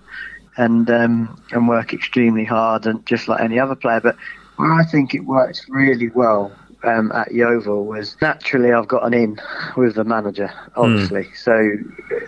[0.58, 4.02] and um, and work extremely hard and just like any other player.
[4.02, 4.18] But
[4.58, 6.52] where I think it works really well
[6.84, 9.40] um, at Yeovil was naturally I've got an in
[9.78, 11.28] with the manager, obviously.
[11.36, 11.74] So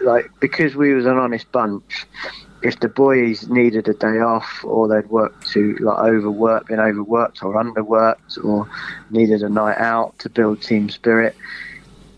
[0.01, 2.05] like because we was an honest bunch.
[2.61, 7.43] If the boys needed a day off, or they'd worked to like overwork, been overworked
[7.43, 8.69] or underworked, or
[9.09, 11.35] needed a night out to build team spirit,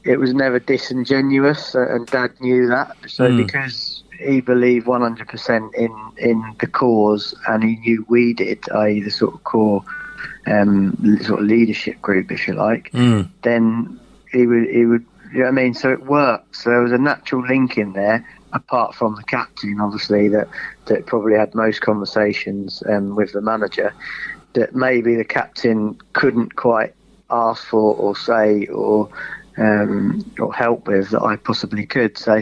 [0.06, 2.96] it was never disingenuous, uh, and Dad knew that.
[3.08, 3.38] So Mm.
[3.38, 9.12] because he believed 100% in in the cause, and he knew we did, i.e., the
[9.12, 9.84] sort of core
[10.48, 13.28] um, sort of leadership group, if you like, Mm.
[13.44, 14.00] then
[14.32, 15.06] he would he would.
[15.34, 15.74] You know what I mean?
[15.74, 16.56] So it worked.
[16.56, 20.48] So there was a natural link in there, apart from the captain, obviously, that
[20.86, 23.94] that probably had most conversations um, with the manager.
[24.54, 26.94] That maybe the captain couldn't quite
[27.32, 29.10] ask for or say or
[29.58, 32.18] um, or help with that I possibly could.
[32.18, 32.42] So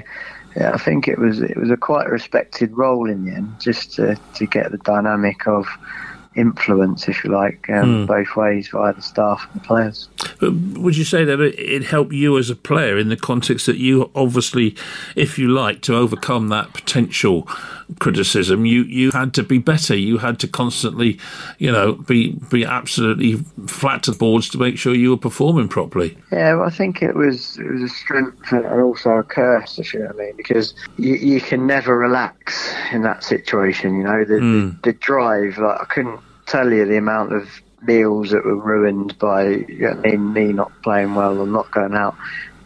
[0.55, 3.95] yeah, I think it was it was a quite respected role in the end, just
[3.95, 5.65] to, to get the dynamic of
[6.35, 8.05] influence, if you like, um, hmm.
[8.05, 10.09] both ways via the staff and the players.
[10.39, 13.77] But would you say that it, helped you as a player in the context that
[13.77, 14.75] you obviously,
[15.15, 17.47] if you like, to overcome that potential
[17.99, 19.95] criticism, you, you had to be better.
[19.95, 21.19] You had to constantly,
[21.57, 23.35] you know, be be absolutely
[23.67, 26.17] flat to the boards to make sure you were performing properly.
[26.31, 29.93] Yeah, well, I think it was it was a strength and also a curse, if
[29.93, 33.97] you know what I mean, because you, you can never relax in that situation.
[33.97, 34.69] You know, the, the hmm.
[34.83, 35.57] the drive.
[35.57, 37.47] Like I couldn't tell you the amount of
[37.83, 42.15] meals that were ruined by you know, me not playing well or not going out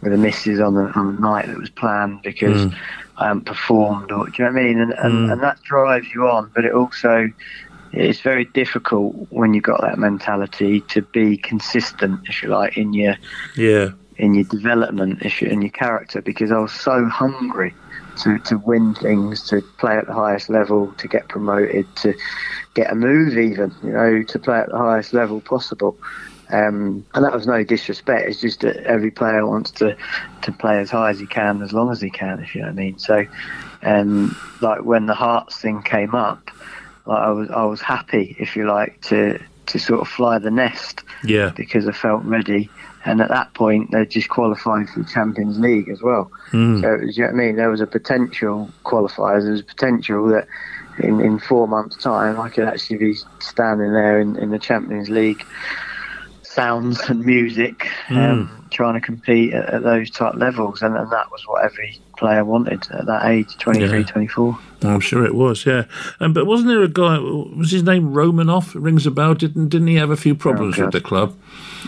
[0.00, 2.74] with the misses on the on the night that was planned because mm.
[3.16, 4.12] I hadn't performed.
[4.12, 4.80] Or do you know what I mean?
[4.80, 5.32] And and, mm.
[5.32, 7.28] and that drives you on, but it also
[7.92, 12.92] it's very difficult when you've got that mentality to be consistent, if you like, in
[12.92, 13.16] your
[13.56, 13.90] Yeah.
[14.16, 17.72] in your development if you, in your character because I was so hungry
[18.22, 22.14] to, to win things, to play at the highest level, to get promoted, to
[22.74, 25.96] get a move even, you know, to play at the highest level possible.
[26.50, 28.28] Um, and that was no disrespect.
[28.28, 29.96] It's just that every player wants to,
[30.42, 32.68] to play as high as he can, as long as he can, if you know
[32.68, 32.98] what I mean.
[32.98, 33.26] So,
[33.82, 36.50] um, like when the Hearts thing came up,
[37.04, 40.50] like I was I was happy, if you like, to to sort of fly the
[40.50, 41.52] nest Yeah.
[41.54, 42.70] because I felt ready.
[43.04, 46.30] And at that point, they just qualified for the Champions League as well.
[46.50, 47.56] So, it was, you know what I mean?
[47.56, 49.42] There was a potential qualifiers.
[49.44, 50.46] There was potential that
[50.98, 55.08] in, in four months' time, I could actually be standing there in, in the Champions
[55.08, 55.44] League,
[56.42, 60.82] sounds and music, um, trying to compete at, at those type levels.
[60.82, 64.04] And, and that was what every player wanted at that age 23, Yeah.
[64.06, 64.58] 24.
[64.82, 65.84] I'm sure it was, yeah.
[66.20, 67.18] Um, but wasn't there a guy?
[67.18, 68.72] Was his name Romanov?
[68.74, 69.34] Rings a bell.
[69.34, 71.36] Didn't didn't he have a few problems Oh, with the club?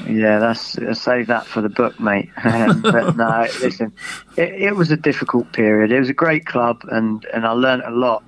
[0.07, 2.31] Yeah, that's uh, save that for the book, mate.
[2.44, 3.92] Um, but no, listen,
[4.37, 5.92] it, it was a difficult period.
[5.92, 8.24] It was a great club, and and I learned a lot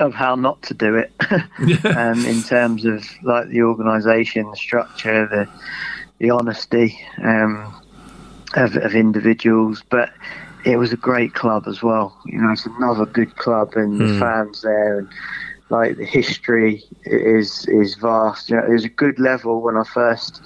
[0.00, 1.12] of how not to do it.
[1.96, 5.48] um, in terms of like the organisation, the structure, the
[6.18, 7.74] the honesty um,
[8.54, 10.10] of, of individuals, but.
[10.64, 12.20] It was a great club as well.
[12.26, 15.08] You know, it's another good club, and the fans there, and
[15.70, 18.50] like the history is is vast.
[18.50, 20.42] You know, it was a good level when I first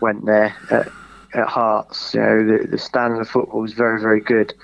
[0.00, 0.88] went there at,
[1.34, 2.14] at Hearts.
[2.14, 4.54] You know, the, the standard of football was very, very good.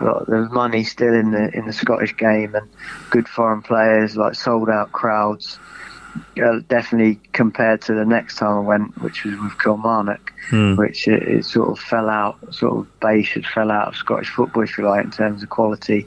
[0.00, 2.68] A lot, there was money still in the in the Scottish game, and
[3.10, 5.58] good foreign players, like sold out crowds.
[6.42, 10.30] Uh, definitely compared to the next time I went, which was with Kilmarnock,
[10.76, 14.28] which it, it sort of fell out, sort of base had fell out of Scottish
[14.28, 16.06] football, if you like, in terms of quality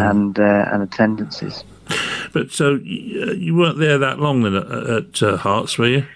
[0.00, 1.64] and uh, and attendances.
[2.32, 6.06] But so uh, you weren't there that long then at, at uh, Hearts, were you?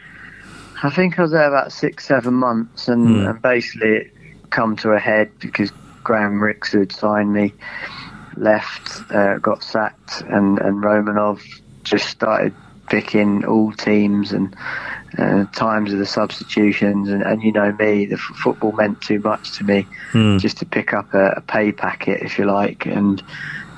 [0.83, 4.11] I think I was there about six, seven months, and, and basically it
[4.48, 5.70] come to a head because
[6.05, 7.52] Graham Rix, who had signed me,
[8.37, 11.42] left, uh, got sacked, and, and Romanov
[11.83, 12.55] just started
[12.88, 14.55] picking all teams and
[15.18, 17.09] uh, times of the substitutions.
[17.09, 19.87] And, and you know me, the f- football meant too much to me
[20.38, 23.22] just to pick up a, a pay packet, if you like, and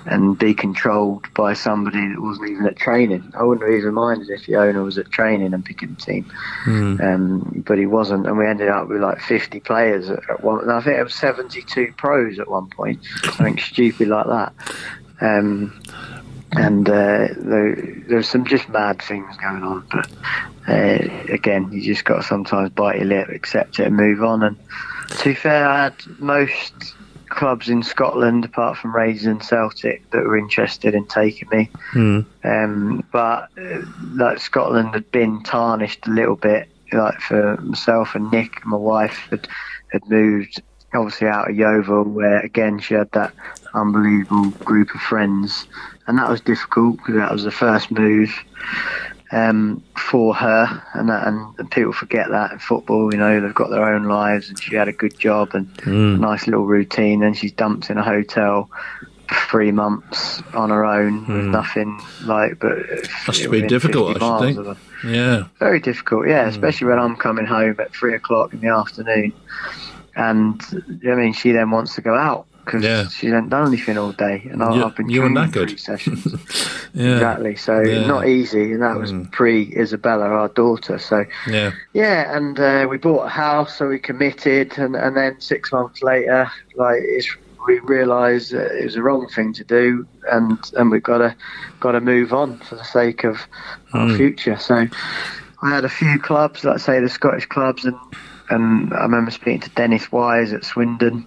[0.08, 3.32] and be controlled by somebody that wasn't even at training.
[3.34, 6.32] I wouldn't have even minded if the owner was at training and picking the team,
[7.00, 10.60] um, but he wasn't, and we ended up with like 50 players at, at one.
[10.60, 14.52] And I think it was 72 pros at one point, something stupid like that.
[15.20, 15.80] Um,
[16.52, 17.74] and uh, there,
[18.08, 19.86] there's some just mad things going on.
[19.90, 20.10] But
[20.66, 24.42] uh, again, you just got to sometimes bite your lip, accept it, and move on.
[24.42, 24.56] And
[25.10, 26.94] to be fair, I had most
[27.28, 31.70] clubs in Scotland, apart from Rangers and Celtic, that were interested in taking me.
[32.44, 33.82] Um, but uh,
[34.14, 36.68] like Scotland had been tarnished a little bit.
[36.92, 39.46] Like for myself and Nick, my wife had
[39.92, 40.62] had moved
[40.94, 43.34] obviously out of Yeovil, where again she had that
[43.74, 45.66] unbelievable group of friends,
[46.06, 48.30] and that was difficult because that was the first move
[49.30, 53.12] um, for her, and, and and people forget that in football.
[53.12, 56.14] You know, they've got their own lives, and she had a good job and mm.
[56.14, 57.20] a nice little routine.
[57.20, 58.70] Then she's dumped in a hotel.
[59.28, 61.50] for Three months on her own, with mm.
[61.50, 62.78] nothing like, but
[63.26, 64.78] Must been difficult, I should think.
[65.04, 65.48] Yeah.
[65.58, 66.48] Very difficult, yeah, mm.
[66.48, 69.34] especially when I'm coming home at three o'clock in the afternoon,
[70.16, 70.60] and
[71.06, 73.08] I mean, she then wants to go out because Yeah.
[73.08, 75.68] she hasn't done anything all day, and I- I've been you were knackered.
[75.70, 76.26] three sessions.
[76.92, 77.14] Yeah.
[77.14, 78.02] exactly, so Yeah.
[78.02, 78.06] Mm.
[78.08, 80.98] not easy, and that was pre Isabella, our daughter.
[80.98, 81.70] So Yeah.
[81.94, 86.02] yeah, and uh, we bought a house, so we committed, and, and then six months
[86.02, 87.28] later, like it's,
[87.66, 91.34] we realised it was the wrong thing to do, and and we've got to
[91.80, 93.38] got to move on for the sake of
[93.94, 94.58] our future.
[94.58, 94.86] So
[95.62, 97.96] I had a few clubs, let's say the Scottish clubs, and
[98.50, 101.26] and I remember speaking to Dennis Wise at Swindon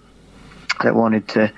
[0.82, 1.52] that wanted to.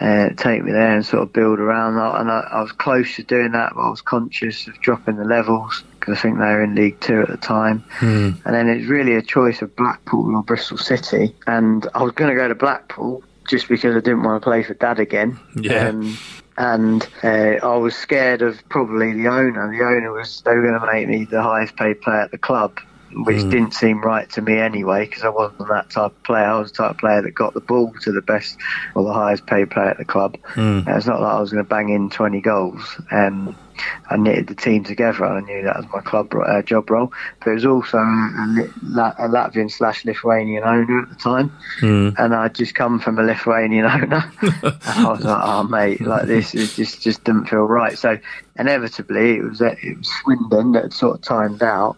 [0.00, 3.14] Uh, take me there and sort of build around that, and I, I was close
[3.16, 6.44] to doing that, but I was conscious of dropping the levels because I think they
[6.46, 7.84] were in League Two at the time.
[8.44, 11.36] And then it's really a choice of Blackpool or Bristol City.
[11.46, 14.64] And I was going to go to Blackpool just because I didn't want to play
[14.64, 15.38] for Dad again.
[15.54, 15.88] Yeah.
[15.88, 16.18] Um,
[16.58, 19.70] and uh, I was scared of probably the owner.
[19.70, 22.38] The owner was they were going to make me the highest paid player at the
[22.38, 22.80] club,
[23.14, 26.44] which didn't seem right to me anyway because I wasn't that type of player.
[26.44, 28.56] I was the type of player that got the ball to the best
[28.94, 30.36] or the highest paid player at the club.
[30.86, 33.00] Uh, It's not like I was going to bang in 20 goals.
[33.10, 33.56] Um,
[34.10, 37.12] I knitted the team together and I knew that was my club uh, job role.
[37.40, 38.68] But it was also a,
[39.18, 41.52] a Latvian slash Lithuanian owner at the time.
[42.16, 44.32] And I'd just come from a Lithuanian owner.
[44.40, 47.98] and I was like, oh, mate, like this is just, just didn't feel right.
[47.98, 48.18] So
[48.58, 51.96] inevitably it was, it was Swindon that had sort of timed out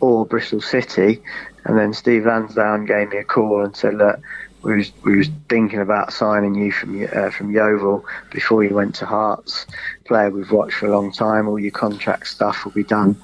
[0.00, 1.22] or Bristol City.
[1.64, 4.18] And then Steve Lansdown gave me a call and said, look,
[4.62, 8.94] we was, we was thinking about signing you from uh, from Yeovil before you went
[8.96, 9.66] to Hearts.
[10.12, 11.48] Player we've watched for a long time.
[11.48, 13.16] All your contract stuff will be done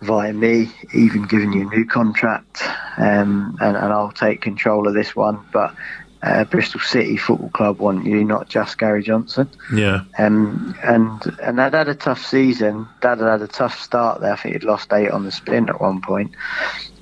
[0.00, 2.62] via me, even giving you a new contract,
[2.98, 5.44] um, and, and I'll take control of this one.
[5.52, 5.74] But
[6.22, 9.50] uh, Bristol City Football Club want you, not just Gary Johnson.
[9.74, 10.04] Yeah.
[10.16, 12.86] Um, and and I'd had a tough season.
[13.00, 14.34] Dad had had a tough start there.
[14.34, 16.30] I think he'd lost eight on the spin at one point.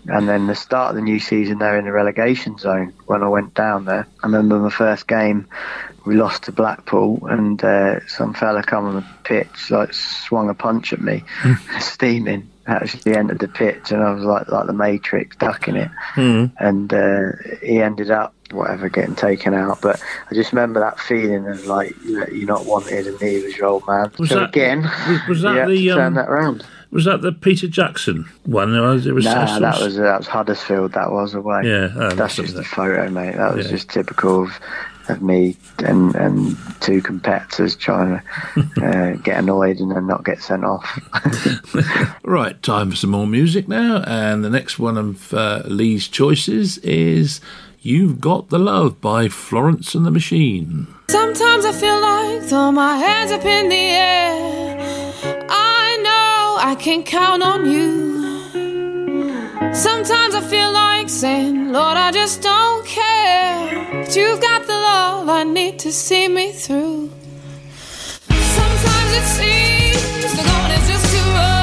[0.06, 3.28] And then the start of the new season, they're in the relegation zone when I
[3.28, 4.08] went down there.
[4.22, 5.46] I remember my first game,
[6.04, 10.54] we lost to Blackpool, and uh, some fella come on the pitch, like swung a
[10.54, 11.24] punch at me,
[11.80, 12.48] steaming.
[12.64, 15.90] Actually entered the pitch, and I was like like the Matrix, ducking it.
[16.16, 19.80] And uh, he ended up whatever getting taken out.
[19.80, 20.00] But
[20.30, 23.66] I just remember that feeling of like you- you're not wanted, and he was your
[23.66, 24.12] old man.
[24.16, 26.64] Was so that- again, was- was that the, to turn um, that round?
[26.92, 28.72] Was that the Peter Jackson one?
[28.76, 30.92] It was, it was Nah, that was that was Huddersfield.
[30.92, 31.62] That was away.
[31.64, 33.34] Yeah, oh, that's just a photo, mate.
[33.34, 33.72] That was Yeah.
[33.72, 34.60] just typical of,
[35.08, 38.20] of me and and two competitors trying
[38.54, 40.84] to uh, get annoyed and then not get sent off.
[42.24, 44.02] Right, time for some more music now.
[44.06, 47.40] And the next one of uh, Lee's choices is
[47.80, 50.86] You've Got the Love by Florence and the Machine.
[51.10, 54.78] Sometimes I feel like throw my hands up in the air.
[55.50, 58.12] I know I can count on you.
[59.74, 64.02] Sometimes I feel like saying, Lord, I just don't care.
[64.04, 64.61] But you've got
[65.24, 67.08] love I need to see me through.
[68.28, 71.61] Sometimes it seems the going is just too rough.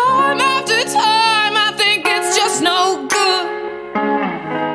[0.00, 3.46] time after time, I think it's just no good.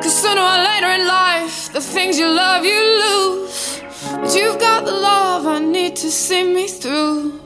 [0.02, 3.82] Cause sooner or later in life, the things you love, you lose.
[4.20, 7.45] But you've got the love I need to see me through.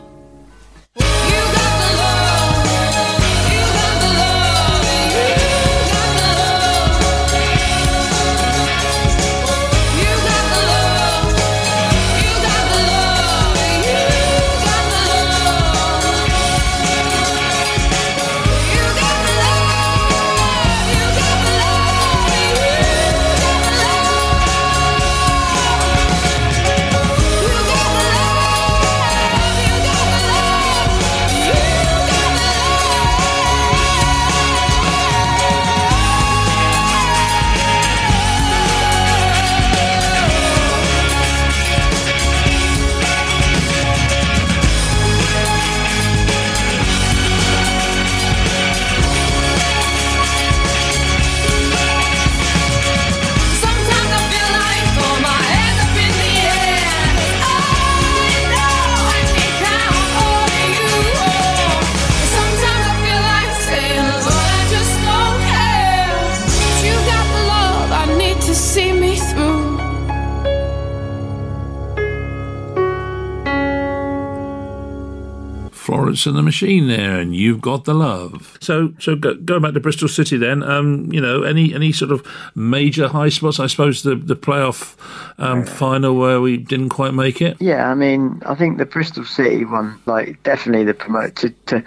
[76.11, 78.59] Florence and the Machine there, and you've got the love.
[78.61, 82.11] So, so go, going back to Bristol City, then, um, you know, any any sort
[82.11, 83.61] of major high spots?
[83.61, 84.97] I suppose the the playoff
[85.39, 87.57] um, final where we didn't quite make it.
[87.61, 91.37] Yeah, I mean, I think the Bristol City one, like, definitely the promoted.
[91.37, 91.85] to, to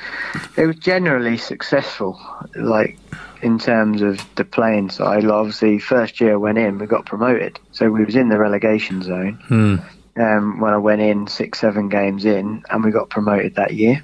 [0.55, 2.17] it was generally successful,
[2.55, 2.97] like
[3.41, 5.25] in terms of the playing side.
[5.25, 9.01] Obviously, first year I went in, we got promoted, so we was in the relegation
[9.01, 9.83] zone.
[10.15, 14.03] Um, when I went in six, seven games in, and we got promoted that year.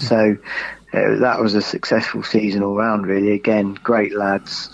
[0.00, 0.36] So
[0.92, 3.32] uh, that was a successful season all round, really.
[3.32, 4.70] Again, great lads,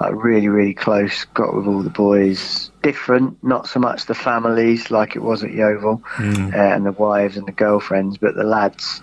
[0.00, 1.24] like really, really close.
[1.34, 2.70] Got with all the boys.
[2.82, 7.36] Different, not so much the families like it was at Yeovil, uh, and the wives
[7.36, 9.02] and the girlfriends, but the lads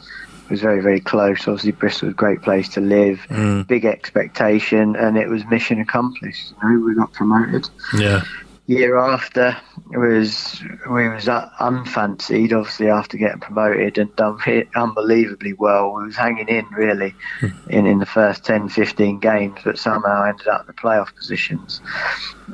[0.50, 1.48] was very, very close.
[1.48, 3.20] Obviously, Bristol was a great place to live.
[3.68, 6.54] Big expectation, and it was mission accomplished.
[6.64, 8.24] You know, we got promoted Yeah,
[8.68, 9.56] year after
[9.92, 14.38] was we was unfancied obviously after getting promoted and done
[14.76, 15.94] unbelievably well.
[15.94, 17.48] We was hanging in really hmm.
[17.70, 21.80] in, in the first 10 15 games but somehow ended up in the playoff positions.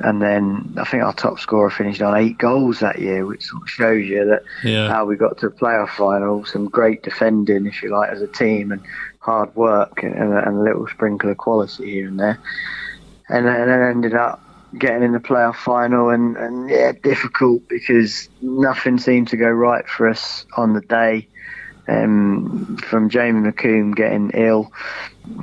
[0.00, 3.62] And then I think our top scorer finished on eight goals that year which sort
[3.62, 4.88] of shows you that Yeah.
[4.88, 6.44] how we got to a playoff final.
[6.44, 8.82] Some great defending if you like as a team and
[9.18, 12.38] hard work and, and a little sprinkle of quality here and there.
[13.28, 14.43] And, and then ended up
[14.78, 19.86] getting in the playoff final and, and yeah, difficult because nothing seemed to go right
[19.88, 21.28] for us on the day.
[21.86, 24.70] Um, from Jamie McCombe getting ill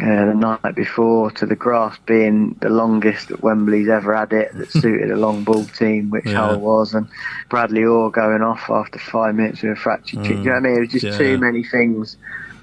[0.01, 4.49] uh, the night before to the grass being the longest that Wembley's ever had it
[4.57, 6.37] that suited a long ball team, which Yeah.
[6.37, 7.07] Hull was, and
[7.49, 10.23] Bradley Orr going off after five minutes with a fractured.
[10.23, 10.77] Do you know what I mean?
[10.77, 11.17] It was just Yeah.
[11.17, 12.17] too many things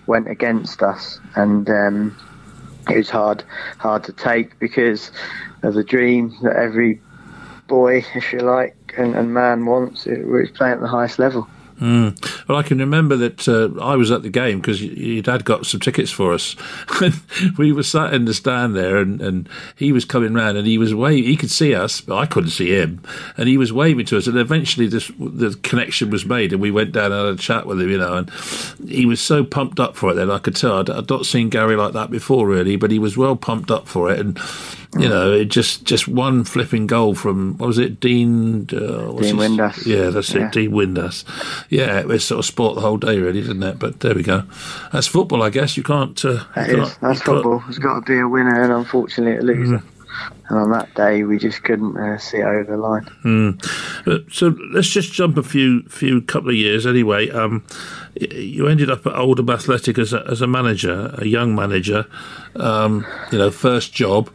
[0.06, 2.16] went against us, and um,
[2.90, 3.44] it was hard
[3.78, 5.12] hard to take because
[5.62, 7.00] of a dream that every
[7.66, 10.06] boy, if you like, and, and man wants.
[10.06, 11.48] It was playing at the highest level.
[12.48, 15.64] Well, I can remember that uh, I was at the game because your dad got
[15.64, 16.56] some tickets for us.
[17.58, 20.76] we were sat in the stand there, and, and he was coming round, and he
[20.76, 21.24] was waving.
[21.24, 23.00] He could see us, but I couldn't see him,
[23.36, 24.26] and he was waving to us.
[24.26, 27.66] And eventually, this the connection was made, and we went down and had a chat
[27.66, 28.16] with him, you know.
[28.16, 28.30] And
[28.88, 30.14] he was so pumped up for it.
[30.14, 32.98] Then I could tell I'd, I'd not seen Gary like that before, really, but he
[32.98, 34.36] was well pumped up for it, and
[34.98, 38.66] you know, it just just one flipping goal from what was it, Dean?
[38.72, 39.84] Uh, what's Dean Windass.
[39.86, 40.46] Yeah, that's Yeah.
[40.46, 41.24] it, Dean Windass.
[41.68, 43.78] Yeah, it was sort of sport the whole day, really, didn't it?
[43.78, 44.44] But there we go.
[44.92, 45.76] That's football, I guess.
[45.76, 46.22] You can't.
[46.24, 47.62] Uh, That you is, can't- that's you can't- football.
[47.66, 49.82] There's got to be a winner and unfortunately a loser.
[50.48, 53.58] And on that day, we just couldn't uh, see over the line.
[54.06, 57.28] Uh, so let's just jump a few few couple of years anyway.
[57.30, 57.64] Um,
[58.20, 62.06] you ended up at Oldham Athletic as a, as a manager, a young manager.
[62.56, 64.30] Um, you know, first job.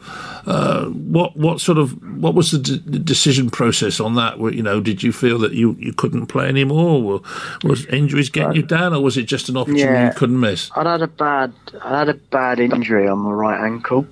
[0.46, 4.38] Uh, what what sort of what was the d- decision process on that?
[4.38, 7.02] You know, did you feel that you, you couldn't play anymore?
[7.02, 7.22] Or
[7.68, 10.08] was injuries getting you down, or was it just an opportunity Yeah.
[10.08, 10.70] you couldn't miss?
[10.76, 14.06] I'd had a bad, I had a bad injury on my right ankle,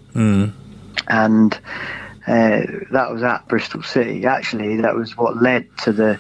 [1.13, 1.55] and
[2.27, 4.25] uh, that was at Bristol City.
[4.25, 6.19] Actually, that was what led to the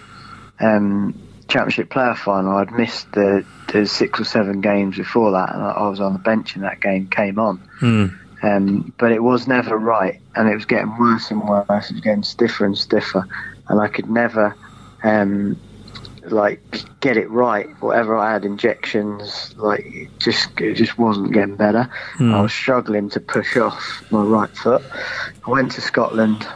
[0.60, 1.18] um,
[1.48, 2.56] Championship player final.
[2.56, 6.12] I'd missed the, the six or seven games before that, and I, I was on
[6.12, 7.60] the bench, and that game came on.
[8.42, 11.90] Um, but it was never right, and it was getting worse and worse.
[11.90, 13.26] It was getting stiffer and stiffer,
[13.68, 14.54] and I could never.
[15.02, 15.58] Um,
[16.24, 16.60] like
[17.00, 17.68] get it right.
[17.82, 21.88] Whatever I had injections, like it just it just wasn't getting better.
[22.34, 24.82] I was struggling to push off my right foot.
[25.46, 26.46] I went to Scotland,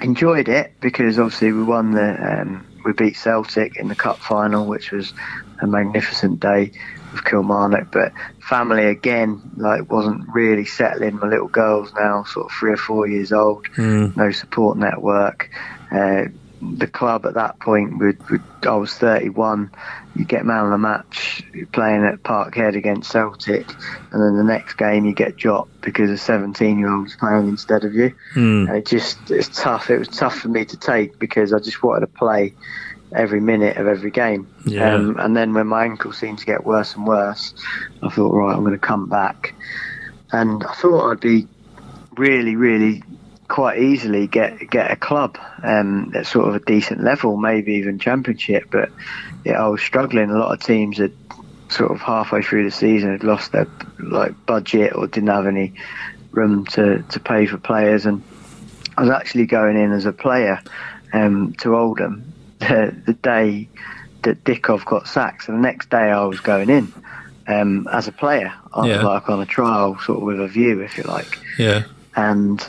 [0.00, 4.66] enjoyed it because obviously we won the um, we beat Celtic in the cup final,
[4.66, 5.12] which was
[5.60, 6.72] a magnificent day
[7.12, 7.90] with Kilmarnock.
[7.90, 11.18] But family again, like wasn't really settling.
[11.18, 13.66] My little girl's now sort of three or four years old.
[14.16, 15.50] No support network.
[15.90, 16.24] Uh,
[16.78, 19.70] the club at that point, would, would, I was 31.
[20.16, 21.42] You get man of the match
[21.72, 23.68] playing at Parkhead against Celtic,
[24.12, 27.84] and then the next game you get dropped because a 17 year old's playing instead
[27.84, 28.14] of you.
[28.68, 29.90] And it just it's tough.
[29.90, 32.54] It was tough for me to take because I just wanted to play
[33.12, 34.48] every minute of every game.
[34.66, 34.94] Yeah.
[34.94, 37.54] Um, and then when my ankle seemed to get worse and worse,
[38.02, 39.54] I thought, right, I'm going to come back.
[40.32, 41.46] And I thought I'd be
[42.16, 43.02] really, really
[43.48, 47.98] quite easily get get a club um, at sort of a decent level, maybe even
[47.98, 48.64] championship.
[48.70, 48.90] But
[49.44, 50.30] yeah, I was struggling.
[50.30, 51.12] A lot of teams had
[51.68, 53.66] sort of halfway through the season had lost their
[53.98, 55.72] like budget or didn't have any
[56.30, 58.06] room to, to pay for players.
[58.06, 58.22] And
[58.96, 60.60] I was actually going in as a player
[61.12, 63.68] um, to Oldham the, the day
[64.22, 65.44] that Dickov got sacked.
[65.44, 66.92] So the next day I was going in
[67.46, 69.02] um, as a player, on, Yeah.
[69.02, 71.84] like on a trial, sort of with a view, if you like Yeah.
[72.16, 72.60] and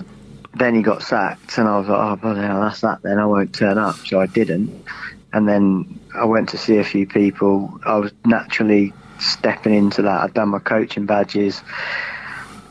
[0.55, 3.25] then he got sacked, and I was like, oh, bloody hell, that's that then, I
[3.25, 3.95] won't turn up.
[3.95, 4.85] So I didn't.
[5.33, 7.79] And then I went to see a few people.
[7.85, 10.21] I was naturally stepping into that.
[10.21, 11.61] I'd done my coaching badges,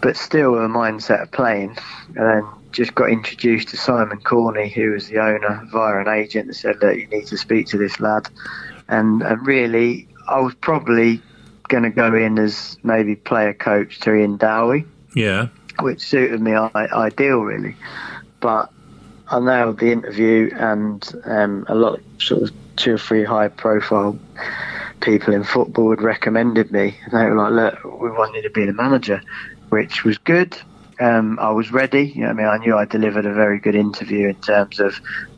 [0.00, 1.76] but still with a mindset of playing.
[2.16, 6.48] And then just got introduced to Simon Corney, who was the owner, via an agent
[6.48, 8.28] that said, look, you need to speak to this lad.
[8.88, 11.20] And, and really, I was probably
[11.68, 15.48] going to go in as maybe player coach to Ian Dowie Yeah.
[15.80, 17.76] Which suited me I- ideal really.
[18.40, 18.70] But
[19.28, 23.48] I nailed the interview, and um, a lot of sort of two or three high
[23.48, 24.18] profile
[25.00, 26.96] people in football had recommended me.
[27.04, 29.22] And they were like, "Look, we want you to be the manager,"
[29.70, 30.56] which was good.
[31.00, 32.12] Um, I was ready.
[32.14, 34.94] You know, I mean, I knew I delivered a very good interview in terms of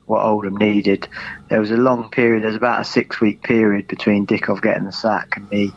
[0.06, 1.08] what Oldham needed.
[1.48, 2.42] There was a long period.
[2.42, 5.72] There's about a six week period between Dickov getting the sack and me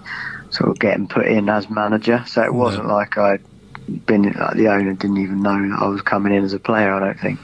[0.49, 2.23] sort of getting put in as manager.
[2.27, 3.41] So it wasn't like I'd
[3.89, 6.93] been like the owner didn't even know that I was coming in as a player.
[6.93, 7.39] I don't think.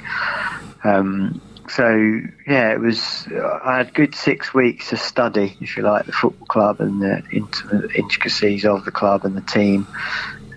[0.84, 1.90] Um, so
[2.48, 3.28] yeah, it was.
[3.64, 7.24] I had good six weeks to study, if you like, the football club and the
[7.32, 9.88] intimate intricacies of the club and the team.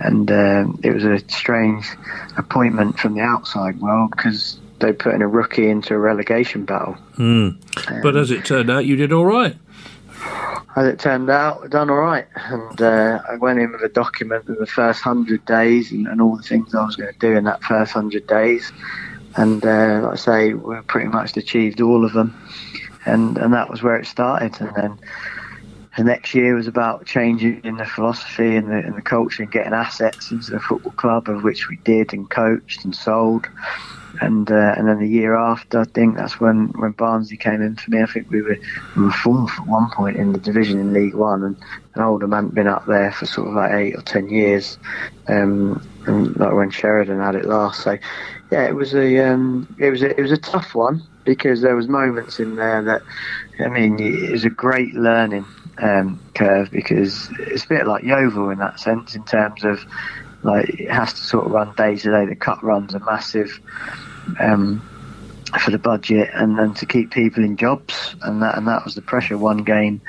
[0.00, 1.84] And um, it was a strange
[2.36, 6.96] appointment from the outside world because they put in a rookie into a relegation battle.
[8.02, 9.56] But as it turned out, you did all right.
[10.76, 12.26] As it turned out, I'd done all right.
[12.36, 16.20] And uh, I went in with a document of the first 100 days and, and
[16.20, 18.70] all the things I was going to do in that first 100 days.
[19.36, 22.36] And uh, like I say, we pretty much achieved all of them.
[23.06, 24.60] And, and that was where it started.
[24.60, 24.98] And then
[25.96, 29.72] the next year was about changing the philosophy and the, and the culture and getting
[29.72, 33.48] assets into the football club, of which we did and coached and sold.
[34.20, 37.76] And uh, and then the year after, I think that's when, when Barnsley came in
[37.76, 38.02] for me.
[38.02, 38.58] I think we were
[38.96, 41.56] we were fourth at one point in the division in League One, and,
[41.94, 44.78] and Oldham hadn't been up there for sort of like eight or ten years.
[45.28, 47.98] Um, and like when Sheridan had it last, so
[48.50, 51.76] yeah, it was a um, it was a, it was a tough one because there
[51.76, 53.02] was moments in there that
[53.60, 55.46] I mean it was a great learning
[55.82, 59.80] um, curve because it's a bit like Yeovil in that sense in terms of
[60.48, 62.26] like it has to sort of run day to day.
[62.26, 63.60] The cut runs are massive
[64.40, 64.80] um,
[65.62, 68.94] for the budget and, and to keep people in jobs, and that and that was
[68.94, 69.38] the pressure.
[69.38, 70.00] One game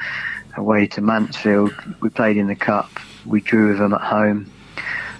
[0.55, 2.89] away to Mansfield, we played in the cup.
[3.25, 4.51] We drew with them at home,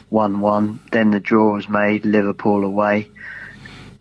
[0.10, 0.80] one one.
[0.92, 3.10] Then the draw was made, Liverpool away.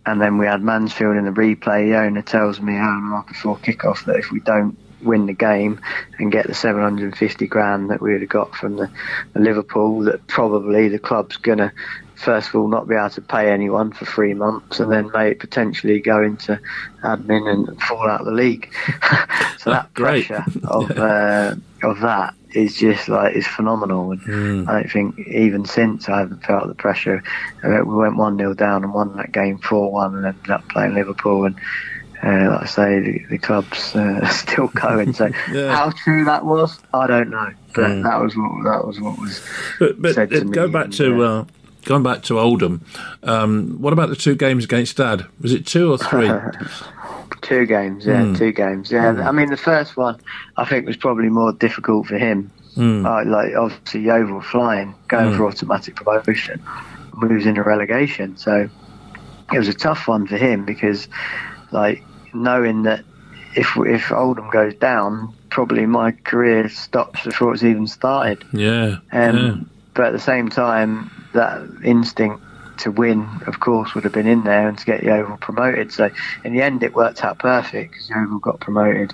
[0.06, 1.90] And then we had Mansfield in the replay.
[1.90, 5.26] The owner tells me hour and a half before kick-off that if we don't win
[5.26, 5.80] the game
[6.18, 8.90] and get the 750 grand that we would have got from the,
[9.32, 11.72] the Liverpool, that probably the club's going to,
[12.16, 15.34] first of all, not be able to pay anyone for three months and then may
[15.34, 16.60] potentially go into
[17.02, 18.72] admin and fall out of the league.
[19.58, 24.12] so that pressure of, uh, of that is just like is phenomenal.
[24.12, 27.22] And I don't think even since I haven't felt the pressure.
[27.62, 30.66] Uh, we went one 0 down and won that game four one, and ended up
[30.68, 31.44] playing Liverpool.
[31.44, 31.56] And
[32.22, 35.12] uh, like I say, the, the club's uh, still going.
[35.12, 35.74] So Yeah.
[35.74, 37.50] how true that was, I don't know.
[37.74, 39.44] But that was what that was what was.
[39.78, 41.44] But, but said to go me back and, to uh,
[41.84, 42.84] going back to Oldham.
[43.22, 45.26] Um, what about the two games against Dad?
[45.40, 46.30] Was it two or three?
[47.42, 48.34] Two games, yeah, Hmm.
[48.34, 49.10] two games, yeah.
[49.26, 50.18] I mean, the first one
[50.56, 52.50] I think was probably more difficult for him.
[52.74, 53.06] Hmm.
[53.06, 56.60] Uh, like obviously Yeovil flying, going for automatic promotion,
[57.14, 58.36] moves into relegation.
[58.36, 58.68] So
[59.52, 61.06] it was a tough one for him because,
[61.70, 62.02] like,
[62.34, 63.04] knowing that
[63.54, 68.44] if if Oldham goes down, probably my career stops before it's even started.
[68.52, 69.54] yeah, Um, yeah.
[69.94, 72.42] But at the same time, that instinct
[72.78, 75.92] to win, of course, would have been in there and to get Yeovil promoted.
[75.92, 76.10] So
[76.44, 79.12] in the end, it worked out perfect because Yeovil got promoted.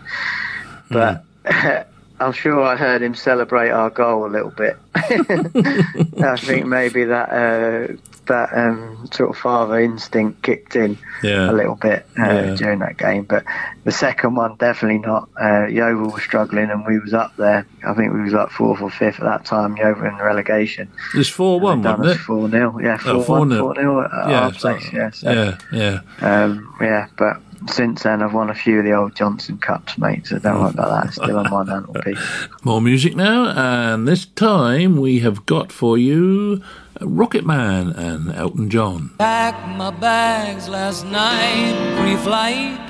[0.91, 1.25] But
[2.21, 4.77] I'm sure I heard him celebrate our goal a little bit.
[4.95, 7.95] I think maybe that uh,
[8.27, 11.51] that um, sort of father instinct kicked in Yeah.
[11.51, 12.55] a little bit uh, Yeah.
[12.57, 13.25] during that game.
[13.25, 13.45] But
[13.85, 15.29] the second one, definitely not.
[15.41, 17.66] Uh, Yeovil was struggling and we was up there.
[17.87, 19.77] I think we was like fourth or fifth at that time.
[19.77, 20.89] Yeovil in the relegation.
[21.14, 22.18] It was 4 1, wasn't it?
[22.18, 23.49] four 0 Yeah, Oh, four 4-0.
[23.49, 24.61] one, four 0 Yeah, place.
[24.91, 26.43] so- Yeah, so, yeah, yeah.
[26.45, 27.07] um, yeah.
[27.16, 27.37] But
[27.69, 30.27] since then, I've won a few of the old Johnson Cups, mate.
[30.27, 31.07] So don't worry about that.
[31.07, 32.19] It's still on my mantelpiece.
[32.65, 36.62] More music now, and this time we have got for you
[37.01, 39.11] Rocket Man and Elton John.
[39.19, 42.81] Packed my bags last night, pre-flight.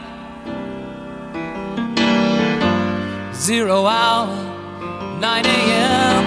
[3.35, 4.27] Zero hour,
[5.20, 6.25] 9 a.m.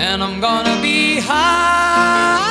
[0.00, 2.50] And I'm gonna be high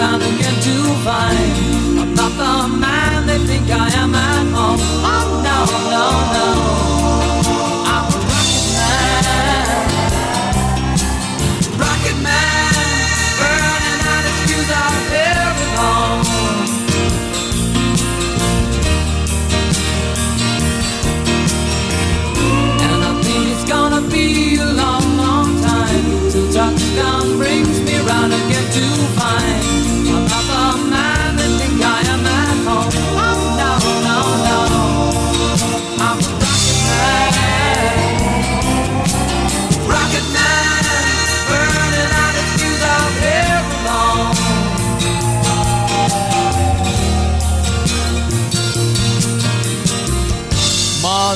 [0.00, 0.74] Round again to
[1.04, 4.80] find I'm not the man they think I am at home.
[5.04, 5.58] Oh no,
[5.94, 6.69] no, no.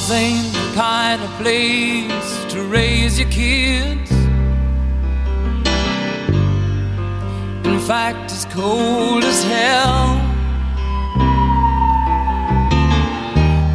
[0.07, 4.11] Mars ain't the kind of place to raise your kids.
[7.65, 10.21] In fact, it's cold as hell.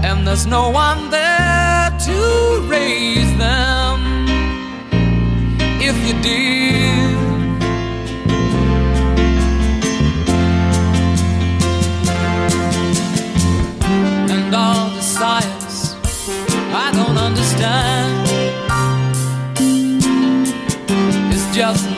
[0.05, 4.27] And there's no one there to raise them.
[5.81, 6.98] If you did,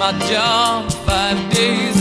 [0.01, 2.00] my job five days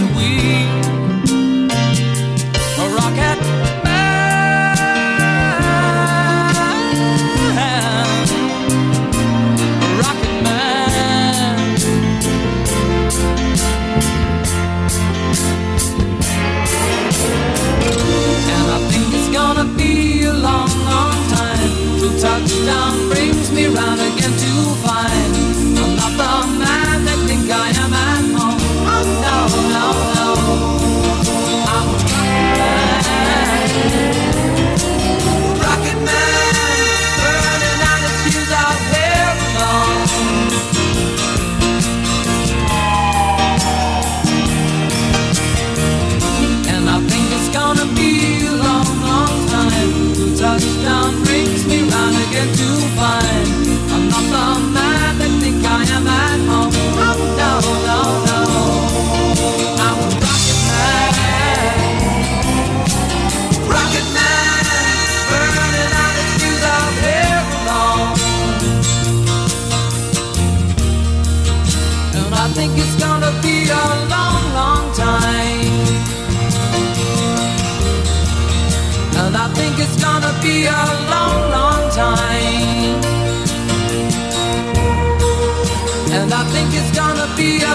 [87.37, 87.70] be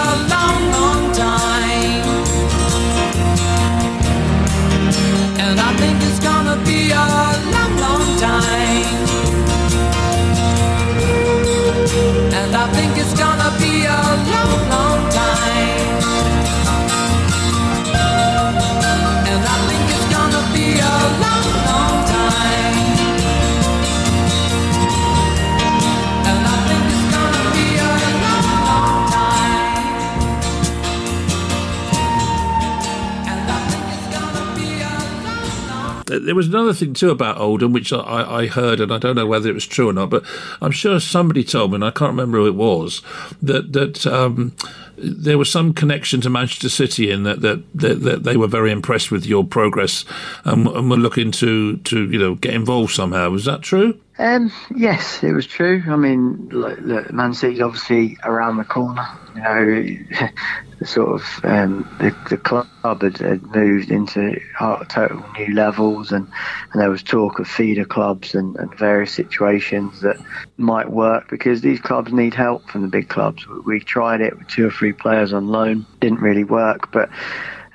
[36.26, 37.98] there was another thing too about Oldham, which I,
[38.42, 40.24] I heard, and I don't know whether it was true or not, but
[40.60, 43.00] I'm sure somebody told me, and I can't remember who it was,
[43.40, 44.54] that that um,
[44.98, 48.70] there was some connection to Manchester City in that that, that, that they were very
[48.70, 50.04] impressed with your progress
[50.44, 53.30] and, and were looking to to you know get involved somehow.
[53.30, 53.98] Was that true?
[54.18, 55.82] Um, yes, it was true.
[55.86, 59.06] I mean, look, look, Man City's obviously around the corner.
[59.34, 60.28] You know,
[60.78, 64.40] the sort of um, the, the club had, had moved into
[64.88, 66.28] total new levels, and,
[66.72, 70.16] and there was talk of feeder clubs and, and various situations that
[70.56, 73.46] might work because these clubs need help from the big clubs.
[73.66, 77.10] We tried it with two or three players on loan, didn't really work, but.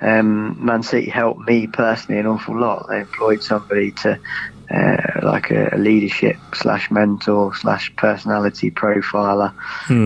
[0.04, 2.88] Um, Man City helped me personally an awful lot.
[2.89, 4.20] They employed somebody to
[4.74, 9.53] uh, like a, a leadership slash mentor slash personality profiler.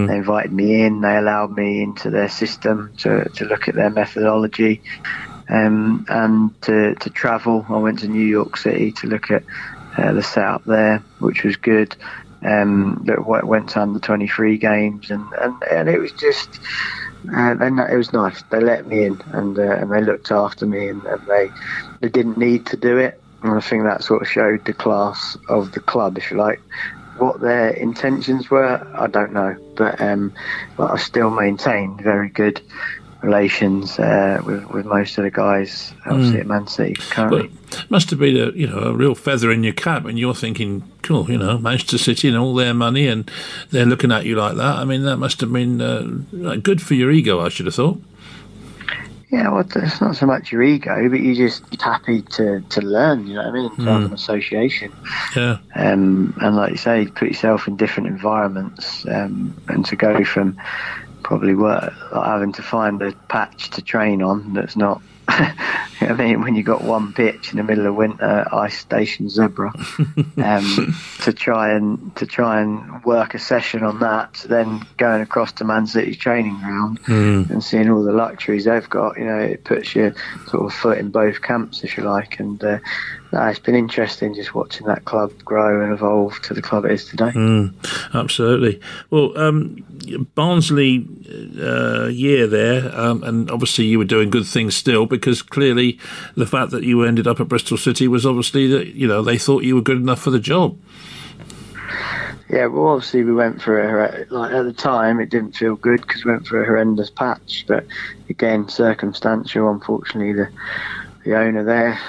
[0.08, 1.02] They invited me in.
[1.02, 4.82] They allowed me into their system to, to look at their methodology
[5.50, 7.66] um, and to, to travel.
[7.70, 9.44] I went to New York City to look at
[9.98, 11.96] uh, the setup there, which was good.
[12.44, 16.60] Um, that went to under 23 games and, and, and it was just
[17.34, 18.44] uh, and it was nice.
[18.52, 21.50] They let me in and uh, and they looked after me and, and they
[22.02, 23.20] they didn't need to do it.
[23.46, 26.60] And I think that sort of showed the class of the club, if you like.
[27.20, 30.34] What their intentions were, I don't know, but um,
[30.76, 32.60] but I still maintained very good
[33.22, 37.52] relations uh, with with most of the guys obviously at Man City currently.
[37.70, 40.34] But must have been a you know a real feather in your cap, and you're
[40.34, 43.30] thinking, cool, you know, Manchester City and all their money, and
[43.70, 44.78] they're looking at you like that.
[44.78, 47.40] I mean, that must have been uh, good for your ego.
[47.42, 48.02] I should have thought.
[49.30, 53.26] Yeah, well, it's not so much your ego, but you're just happy to, to learn,
[53.28, 53.76] you know what I mean?
[53.78, 54.92] To have an association.
[55.36, 60.24] Yeah, Um, and like you say, put yourself in different environments um, and to go
[60.24, 60.58] from
[61.24, 65.02] probably work, like having to find a patch to train on that's not.
[65.40, 68.48] you know what I mean, when you got one pitch in the middle of winter,
[68.52, 69.74] ice station zebra,
[70.38, 75.52] um, to try and to try and work a session on that, then going across
[75.54, 79.64] to Man City's training ground and seeing all the luxuries they've got, you know, it
[79.64, 80.14] puts your
[80.48, 82.40] sort of foot in both camps, if you like.
[82.40, 82.80] And uh,
[83.36, 86.92] no, it's been interesting just watching that club grow and evolve to the club it
[86.92, 87.34] is today.
[88.14, 88.80] absolutely.
[89.10, 89.84] Well, um,
[90.36, 91.06] Barnsley
[91.62, 96.00] uh, year there, um, and obviously you were doing good things still because clearly
[96.36, 99.38] the fact that you ended up at Bristol City was obviously that you know they
[99.38, 100.80] thought you were good enough for the job.
[102.50, 106.00] Yeah, well, obviously we went for a like at the time it didn't feel good
[106.00, 107.86] because we went for a horrendous patch, but
[108.30, 109.70] again circumstantial.
[109.70, 110.48] Unfortunately, the
[111.26, 112.00] the owner there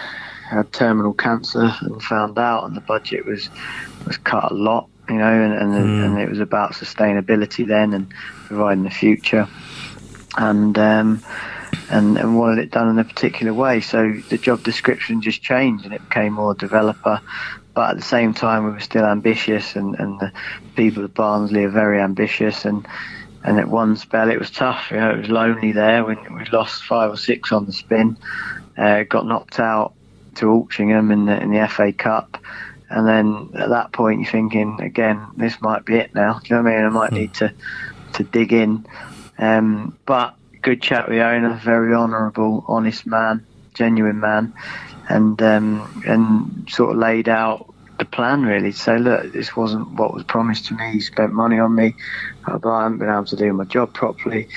[0.49, 3.51] had terminal cancer and found out, and the budget was
[4.07, 8.11] was cut a lot, you know, and and, and it was about sustainability then and
[8.47, 9.49] providing the future,
[10.37, 11.23] and um,
[11.91, 13.81] and and wanted it done in a particular way.
[13.81, 17.21] So the job description just changed, and it became more developer.
[17.75, 20.33] But at the same time, we were still ambitious, and, and the
[20.77, 22.65] people at Barnsley are very ambitious.
[22.65, 22.87] And
[23.45, 24.91] and at one spell, it was tough.
[24.91, 28.17] You know, it was lonely there when we lost five or six on the spin.
[28.77, 29.95] Uh, got knocked out
[30.37, 32.39] to Altrincham in the in the FA Cup,
[32.89, 36.39] and then at that point, you're thinking again, this might be it now.
[36.39, 36.85] Do you know what I mean?
[36.87, 37.53] I might need to
[38.15, 38.87] to dig in.
[39.39, 44.55] Um, but good chat with the owner, very honourable, honest man, genuine man,
[45.09, 49.89] and um, and sort of laid out the plan really to say, look, this wasn't
[49.93, 50.93] what was promised to me.
[50.93, 51.95] He spent money on me,
[52.47, 54.49] but I haven't been able to do my job properly.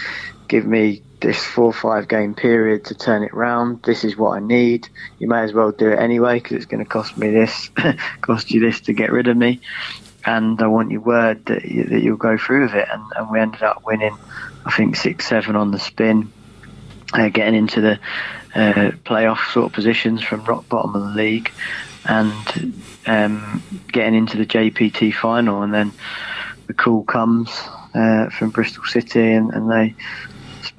[0.47, 3.83] Give me this four or five game period to turn it round.
[3.83, 4.87] This is what I need.
[5.19, 7.69] You may as well do it anyway because it's going to cost me this,
[8.21, 9.59] cost you this to get rid of me.
[10.25, 12.87] And I want your word that, you, that you'll go through with it.
[12.91, 14.17] And, and we ended up winning,
[14.65, 16.31] I think, six, seven on the spin,
[17.13, 17.99] uh, getting into the
[18.53, 21.51] uh, playoff sort of positions from rock bottom of the league,
[22.05, 25.61] and um, getting into the JPT final.
[25.63, 25.91] And then
[26.67, 27.49] the call comes
[27.93, 29.95] uh, from Bristol City, and, and they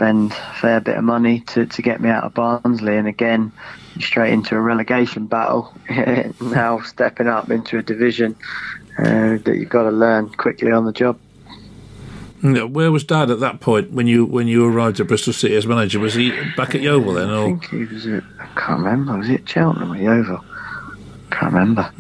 [0.01, 3.53] spend a fair bit of money to, to get me out of Barnsley, and again
[4.01, 5.75] straight into a relegation battle.
[6.41, 8.35] now stepping up into a division
[8.99, 11.19] uh, that you've got to learn quickly on the job.
[12.43, 15.67] Where was Dad at that point when you when you arrived at Bristol City as
[15.67, 16.01] manager?
[16.01, 19.29] Was he back at Yeovil then, I think he was at, I can't remember, was
[19.29, 20.43] it Cheltenham or Yeovil?
[21.31, 21.93] Can't remember.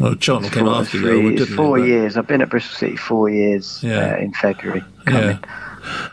[0.00, 1.86] well, Cheltenham came after three- Yeovil, didn't four it?
[1.86, 2.16] Years.
[2.16, 4.14] I've been at Bristol City four years Yeah.
[4.14, 4.82] uh, in February.
[5.06, 5.38] Yeah, Coming.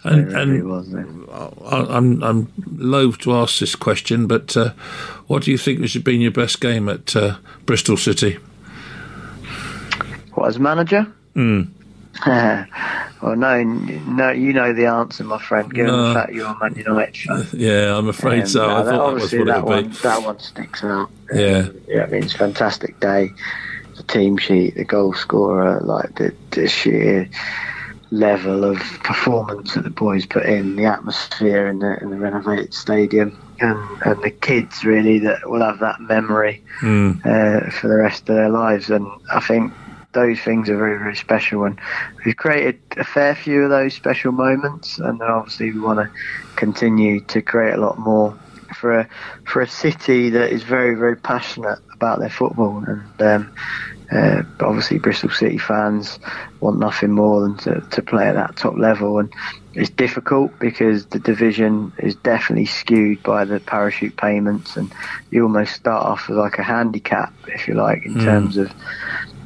[0.04, 4.72] And and was I'm I'm loath to ask this question, but uh,
[5.28, 8.38] what do you think has been your best game at uh, Bristol City?
[10.34, 11.04] What as manager?
[11.34, 11.64] Hmm.
[13.20, 15.74] Well, no, no, you know the answer, my friend.
[15.74, 16.10] Given No.
[16.10, 17.48] the fact you're a Man United fan.
[17.60, 18.68] Yeah, I'm afraid Um, so.
[18.68, 19.98] no, I that- thought that was obviously what that it would one, be.
[20.04, 21.10] that one sticks out.
[21.34, 21.70] Yeah.
[21.88, 22.04] yeah.
[22.04, 23.32] I mean, it's a fantastic day.
[23.96, 27.28] The team sheet, the goal scorer, like the, the sheer
[28.12, 32.74] level of performance that the boys put in, the atmosphere in the in the renovated
[32.74, 37.18] stadium, and and the kids really that will have that memory Mm.
[37.26, 38.90] uh, for the rest of their lives.
[38.92, 39.74] And I think
[40.14, 41.66] those things are very, very special.
[41.66, 41.80] And
[42.24, 46.10] we've created a fair few of those special moments, and then obviously we want to
[46.56, 48.38] continue to create a lot more
[48.76, 49.10] for a
[49.46, 52.84] for a city that is very, very passionate about their football.
[52.86, 53.52] And um,
[54.12, 56.18] uh, obviously, Bristol City fans
[56.62, 59.20] want nothing more than to, to play at that top level.
[59.20, 59.34] And
[59.74, 64.92] it's difficult because the division is definitely skewed by the parachute payments, and
[65.30, 68.72] you almost start off with like a handicap, if you like, in terms of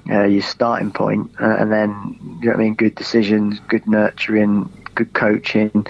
[0.10, 2.76] uh, your starting point, uh, and then you know what I mean.
[2.76, 5.88] Good decisions, good nurturing, good coaching,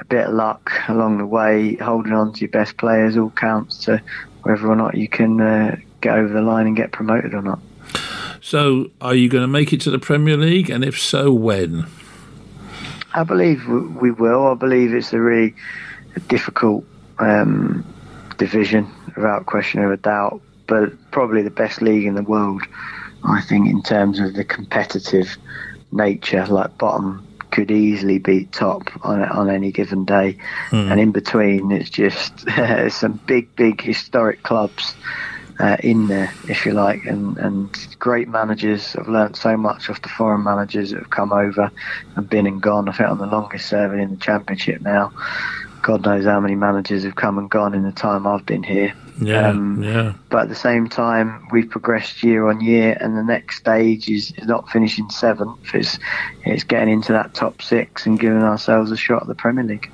[0.00, 3.84] a bit of luck along the way, holding on to your best players all counts
[3.84, 4.02] to
[4.42, 7.58] whether or not you can uh, get over the line and get promoted or not.
[8.44, 10.68] So, are you going to make it to the Premier League?
[10.68, 11.86] And if so, when?
[13.14, 14.48] I believe we will.
[14.48, 15.54] I believe it's a really
[16.28, 16.84] difficult
[17.18, 17.82] um,
[18.36, 18.86] division,
[19.16, 22.60] without question or a doubt, but probably the best league in the world,
[23.24, 25.38] I think, in terms of the competitive
[25.90, 26.44] nature.
[26.44, 30.36] Like bottom could easily beat top on on any given day,
[30.70, 32.44] and in between, it's just
[32.90, 34.94] some big, big historic clubs.
[35.60, 38.96] Uh, in there, if you like, and, and great managers.
[38.96, 41.70] I've learnt so much off the foreign managers that have come over
[42.16, 42.88] and been and gone.
[42.88, 45.12] I think I'm the longest serving in the championship now.
[45.82, 48.94] God knows how many managers have come and gone in the time I've been here.
[49.20, 50.14] Yeah, Um, yeah.
[50.28, 54.32] But at the same time, we've progressed year on year, and the next stage is,
[54.32, 55.72] is not finishing seventh.
[55.72, 56.00] It's
[56.44, 59.90] it's getting into that top six and giving ourselves a shot at the Premier League.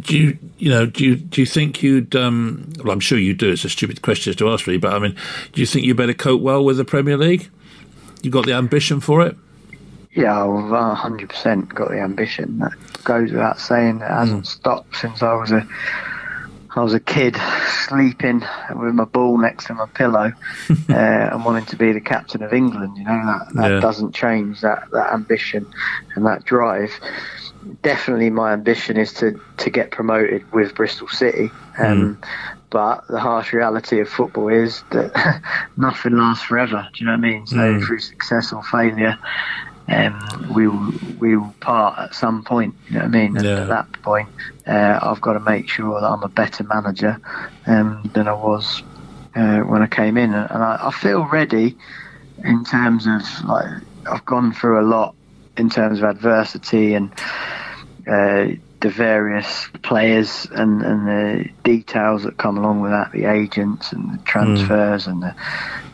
[0.00, 3.34] Do you, you know, do you, do you think you'd, um, well, I'm sure you
[3.34, 5.14] do, it's a stupid question to ask really, but I mean,
[5.52, 7.50] do you think you better cope well with the Premier League?
[8.22, 9.36] You got the ambition for it?
[10.12, 12.60] Yeah, I've uh, 100% got the ambition.
[12.60, 12.72] That
[13.04, 13.96] goes without saying.
[13.96, 15.66] It hasn't stopped since I was a
[16.76, 17.36] I was a kid
[17.86, 18.42] sleeping
[18.74, 20.32] with my ball next to my pillow
[20.88, 22.96] uh, and wanting to be the captain of England.
[22.96, 23.80] You know that that Yeah.
[23.80, 24.60] doesn't change.
[24.62, 25.66] That that ambition
[26.14, 26.90] and that drive.
[27.82, 31.56] Definitely, my ambition is to to get promoted with Bristol City.
[31.78, 32.18] Um,
[32.70, 35.12] But the harsh reality of football is that
[35.76, 36.88] nothing lasts forever.
[36.92, 37.46] Do you know what I mean?
[37.46, 39.16] So through success or failure,
[39.88, 42.74] um, we will we will part at some point.
[42.88, 43.36] You know what I mean?
[43.36, 43.62] And Yeah.
[43.62, 44.30] at that point,
[44.66, 47.20] uh, I've got to make sure that I'm a better manager
[47.66, 48.82] um, than I was
[49.36, 51.76] uh, when I came in, and I, I feel ready
[52.44, 53.66] in terms of like
[54.10, 55.16] I've gone through a lot
[55.56, 57.12] in terms of adversity and
[58.06, 58.46] uh,
[58.84, 64.12] the various players and, and the details that come along with that, the agents and
[64.12, 65.34] the transfers and the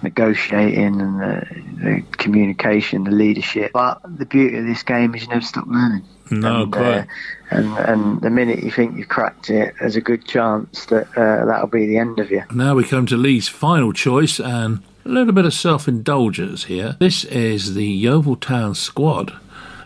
[0.03, 1.47] negotiating and the,
[1.85, 3.71] the communication, the leadership.
[3.73, 6.03] But the beauty of this game is you never stop learning.
[6.33, 6.85] No, and, quite.
[6.85, 7.05] uh,
[7.51, 11.45] and and the minute you think you've cracked it, there's a good chance that uh,
[11.45, 12.43] that'll be the end of you.
[12.53, 16.97] Now we come to Lee's final choice and a little bit of self indulgence here.
[16.99, 19.39] This is the Yeovil Town squad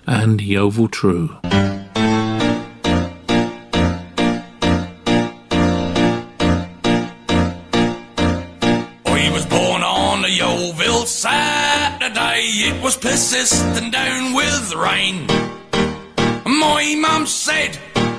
[0.07, 1.39] and oh, Yeovil True.
[11.07, 12.41] Saturday.
[12.69, 15.27] It was persistent down with rain.
[16.45, 17.77] My mum said,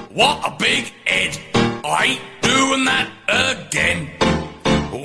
[0.10, 1.38] What a big head.
[1.54, 4.10] I ain't doing that again.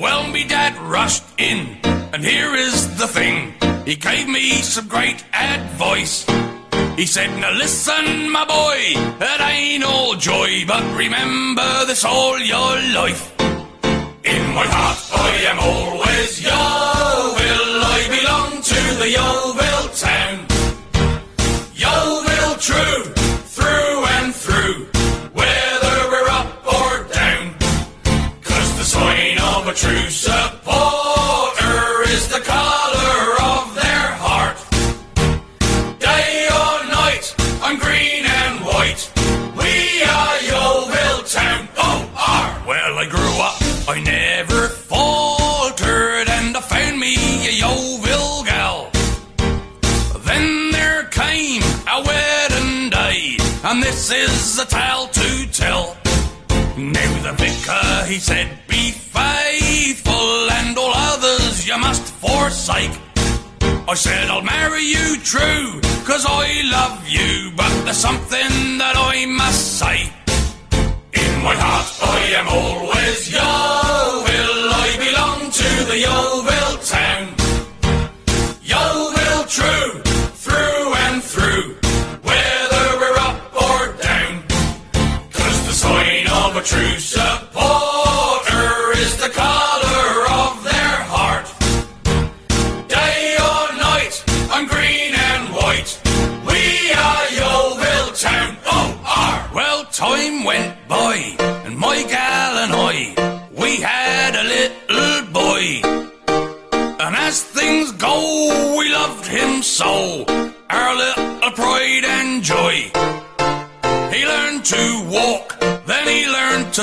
[0.01, 3.53] Well, me dad rushed in, and here is the thing.
[3.85, 6.25] He gave me some great advice.
[6.97, 8.79] He said, Now listen, my boy,
[9.19, 13.33] that ain't all joy, but remember this all your life.
[14.23, 17.83] In my heart, I am always Yeovil.
[17.95, 19.09] I belong to the
[43.93, 47.13] I never faltered, and I found me
[47.45, 48.89] a Yeovil gal.
[50.19, 51.61] Then there came
[51.95, 53.35] a wedding day,
[53.65, 55.97] and this is a tale to tell.
[56.77, 62.97] Now the vicar, he said, be faithful, and all others you must forsake.
[63.89, 69.25] I said I'll marry you true, cause I love you, but there's something that I
[69.25, 70.13] must say.
[71.11, 73.70] In my heart I am always Yeovil,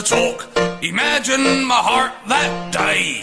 [0.02, 0.46] to talk.
[0.82, 3.20] Imagine my heart that day.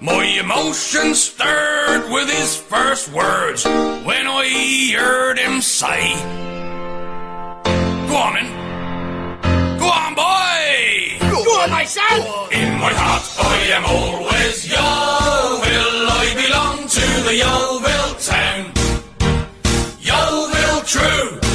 [0.00, 6.12] My emotions stirred with his first words when I heard him say,
[8.08, 8.48] Go on, then.
[9.78, 11.18] Go on, boy!
[11.20, 12.20] Go on, my son.
[12.52, 15.98] In my heart, I am always Yeovil.
[16.20, 18.64] I belong to the Yeovil town.
[20.00, 21.45] Yeovil true,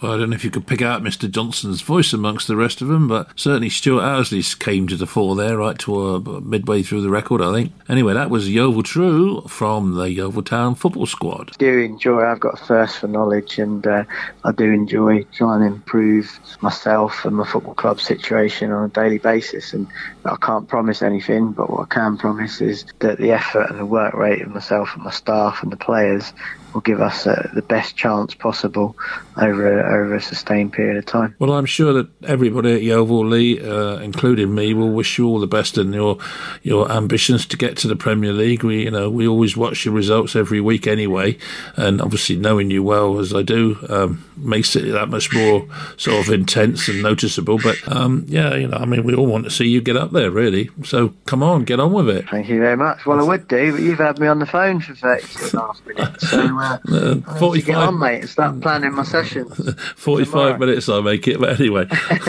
[0.00, 1.28] Well, I don't know if you could pick out Mr.
[1.28, 5.34] Johnson's voice amongst the rest of them, but certainly Stuart Owsley came to the fore
[5.34, 7.72] there, right to uh, midway through the record, I think.
[7.88, 11.50] Anyway, that was Yeovil True from the Yeovil Town football squad.
[11.54, 12.22] I do enjoy.
[12.22, 14.04] I've got a thirst for knowledge, and uh,
[14.44, 19.18] I do enjoy trying to improve myself and my football club situation on a daily
[19.18, 19.72] basis.
[19.72, 19.88] And
[20.24, 23.86] I can't promise anything, but what I can promise is that the effort and the
[23.86, 26.32] work rate of myself and my staff and the players
[26.78, 28.96] will give us uh, the best chance possible
[29.36, 31.34] over a, over a sustained period of time.
[31.40, 35.40] Well, I'm sure that everybody at Yeovil Lee, uh, including me, will wish you all
[35.40, 36.18] the best in your
[36.62, 38.62] your ambitions to get to the Premier League.
[38.62, 41.36] We, you know, we always watch your results every week anyway,
[41.76, 45.66] and obviously knowing you well as I do um, makes it that much more
[45.96, 47.58] sort of intense and noticeable.
[47.58, 50.12] But um, yeah, you know, I mean, we all want to see you get up
[50.12, 50.70] there, really.
[50.84, 52.28] So come on, get on with it.
[52.28, 53.04] Thank you very much.
[53.04, 55.60] Well, I would do, but you've had me on the phone for 32 and a
[55.60, 56.28] half minutes.
[56.30, 59.48] So, uh, Uh, I need to get 45 on, mate, and start planning my session.
[59.96, 60.58] 45 Tomorrow.
[60.58, 61.40] minutes, I make it.
[61.40, 61.86] But anyway,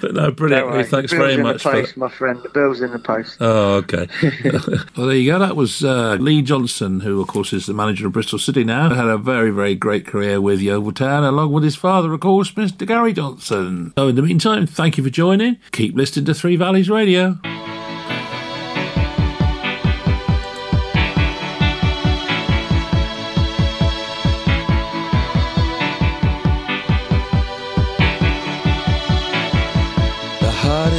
[0.00, 0.72] but no, brilliant.
[0.72, 0.86] Don't.
[0.86, 2.40] Thanks the very in much the for my friend.
[2.42, 3.36] The bill's in the post.
[3.40, 4.06] Oh, okay.
[4.96, 5.38] well, there you go.
[5.38, 8.92] That was uh, Lee Johnson, who, of course, is the manager of Bristol City now.
[8.94, 12.50] Had a very, very great career with Yeovil Town, along with his father, of course,
[12.52, 12.86] Mr.
[12.86, 13.92] Gary Johnson.
[13.96, 15.58] So, in the meantime, thank you for joining.
[15.72, 17.38] Keep listening to Three Valleys Radio.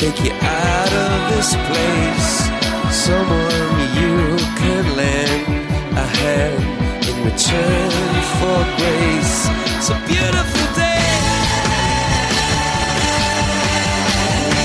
[0.00, 2.48] take you out of this place.
[2.90, 5.46] Someone you can lend
[5.94, 7.90] a hand in return
[8.40, 9.44] for grace.
[9.76, 11.04] It's a beautiful day.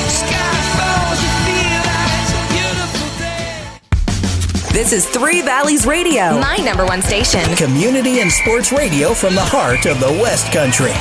[0.08, 4.72] Sky falls, you feel like it's a beautiful day.
[4.72, 6.40] This is Three Valleys Radio.
[6.40, 7.44] My number one station.
[7.58, 10.94] Community and sports radio from the heart of the West Country.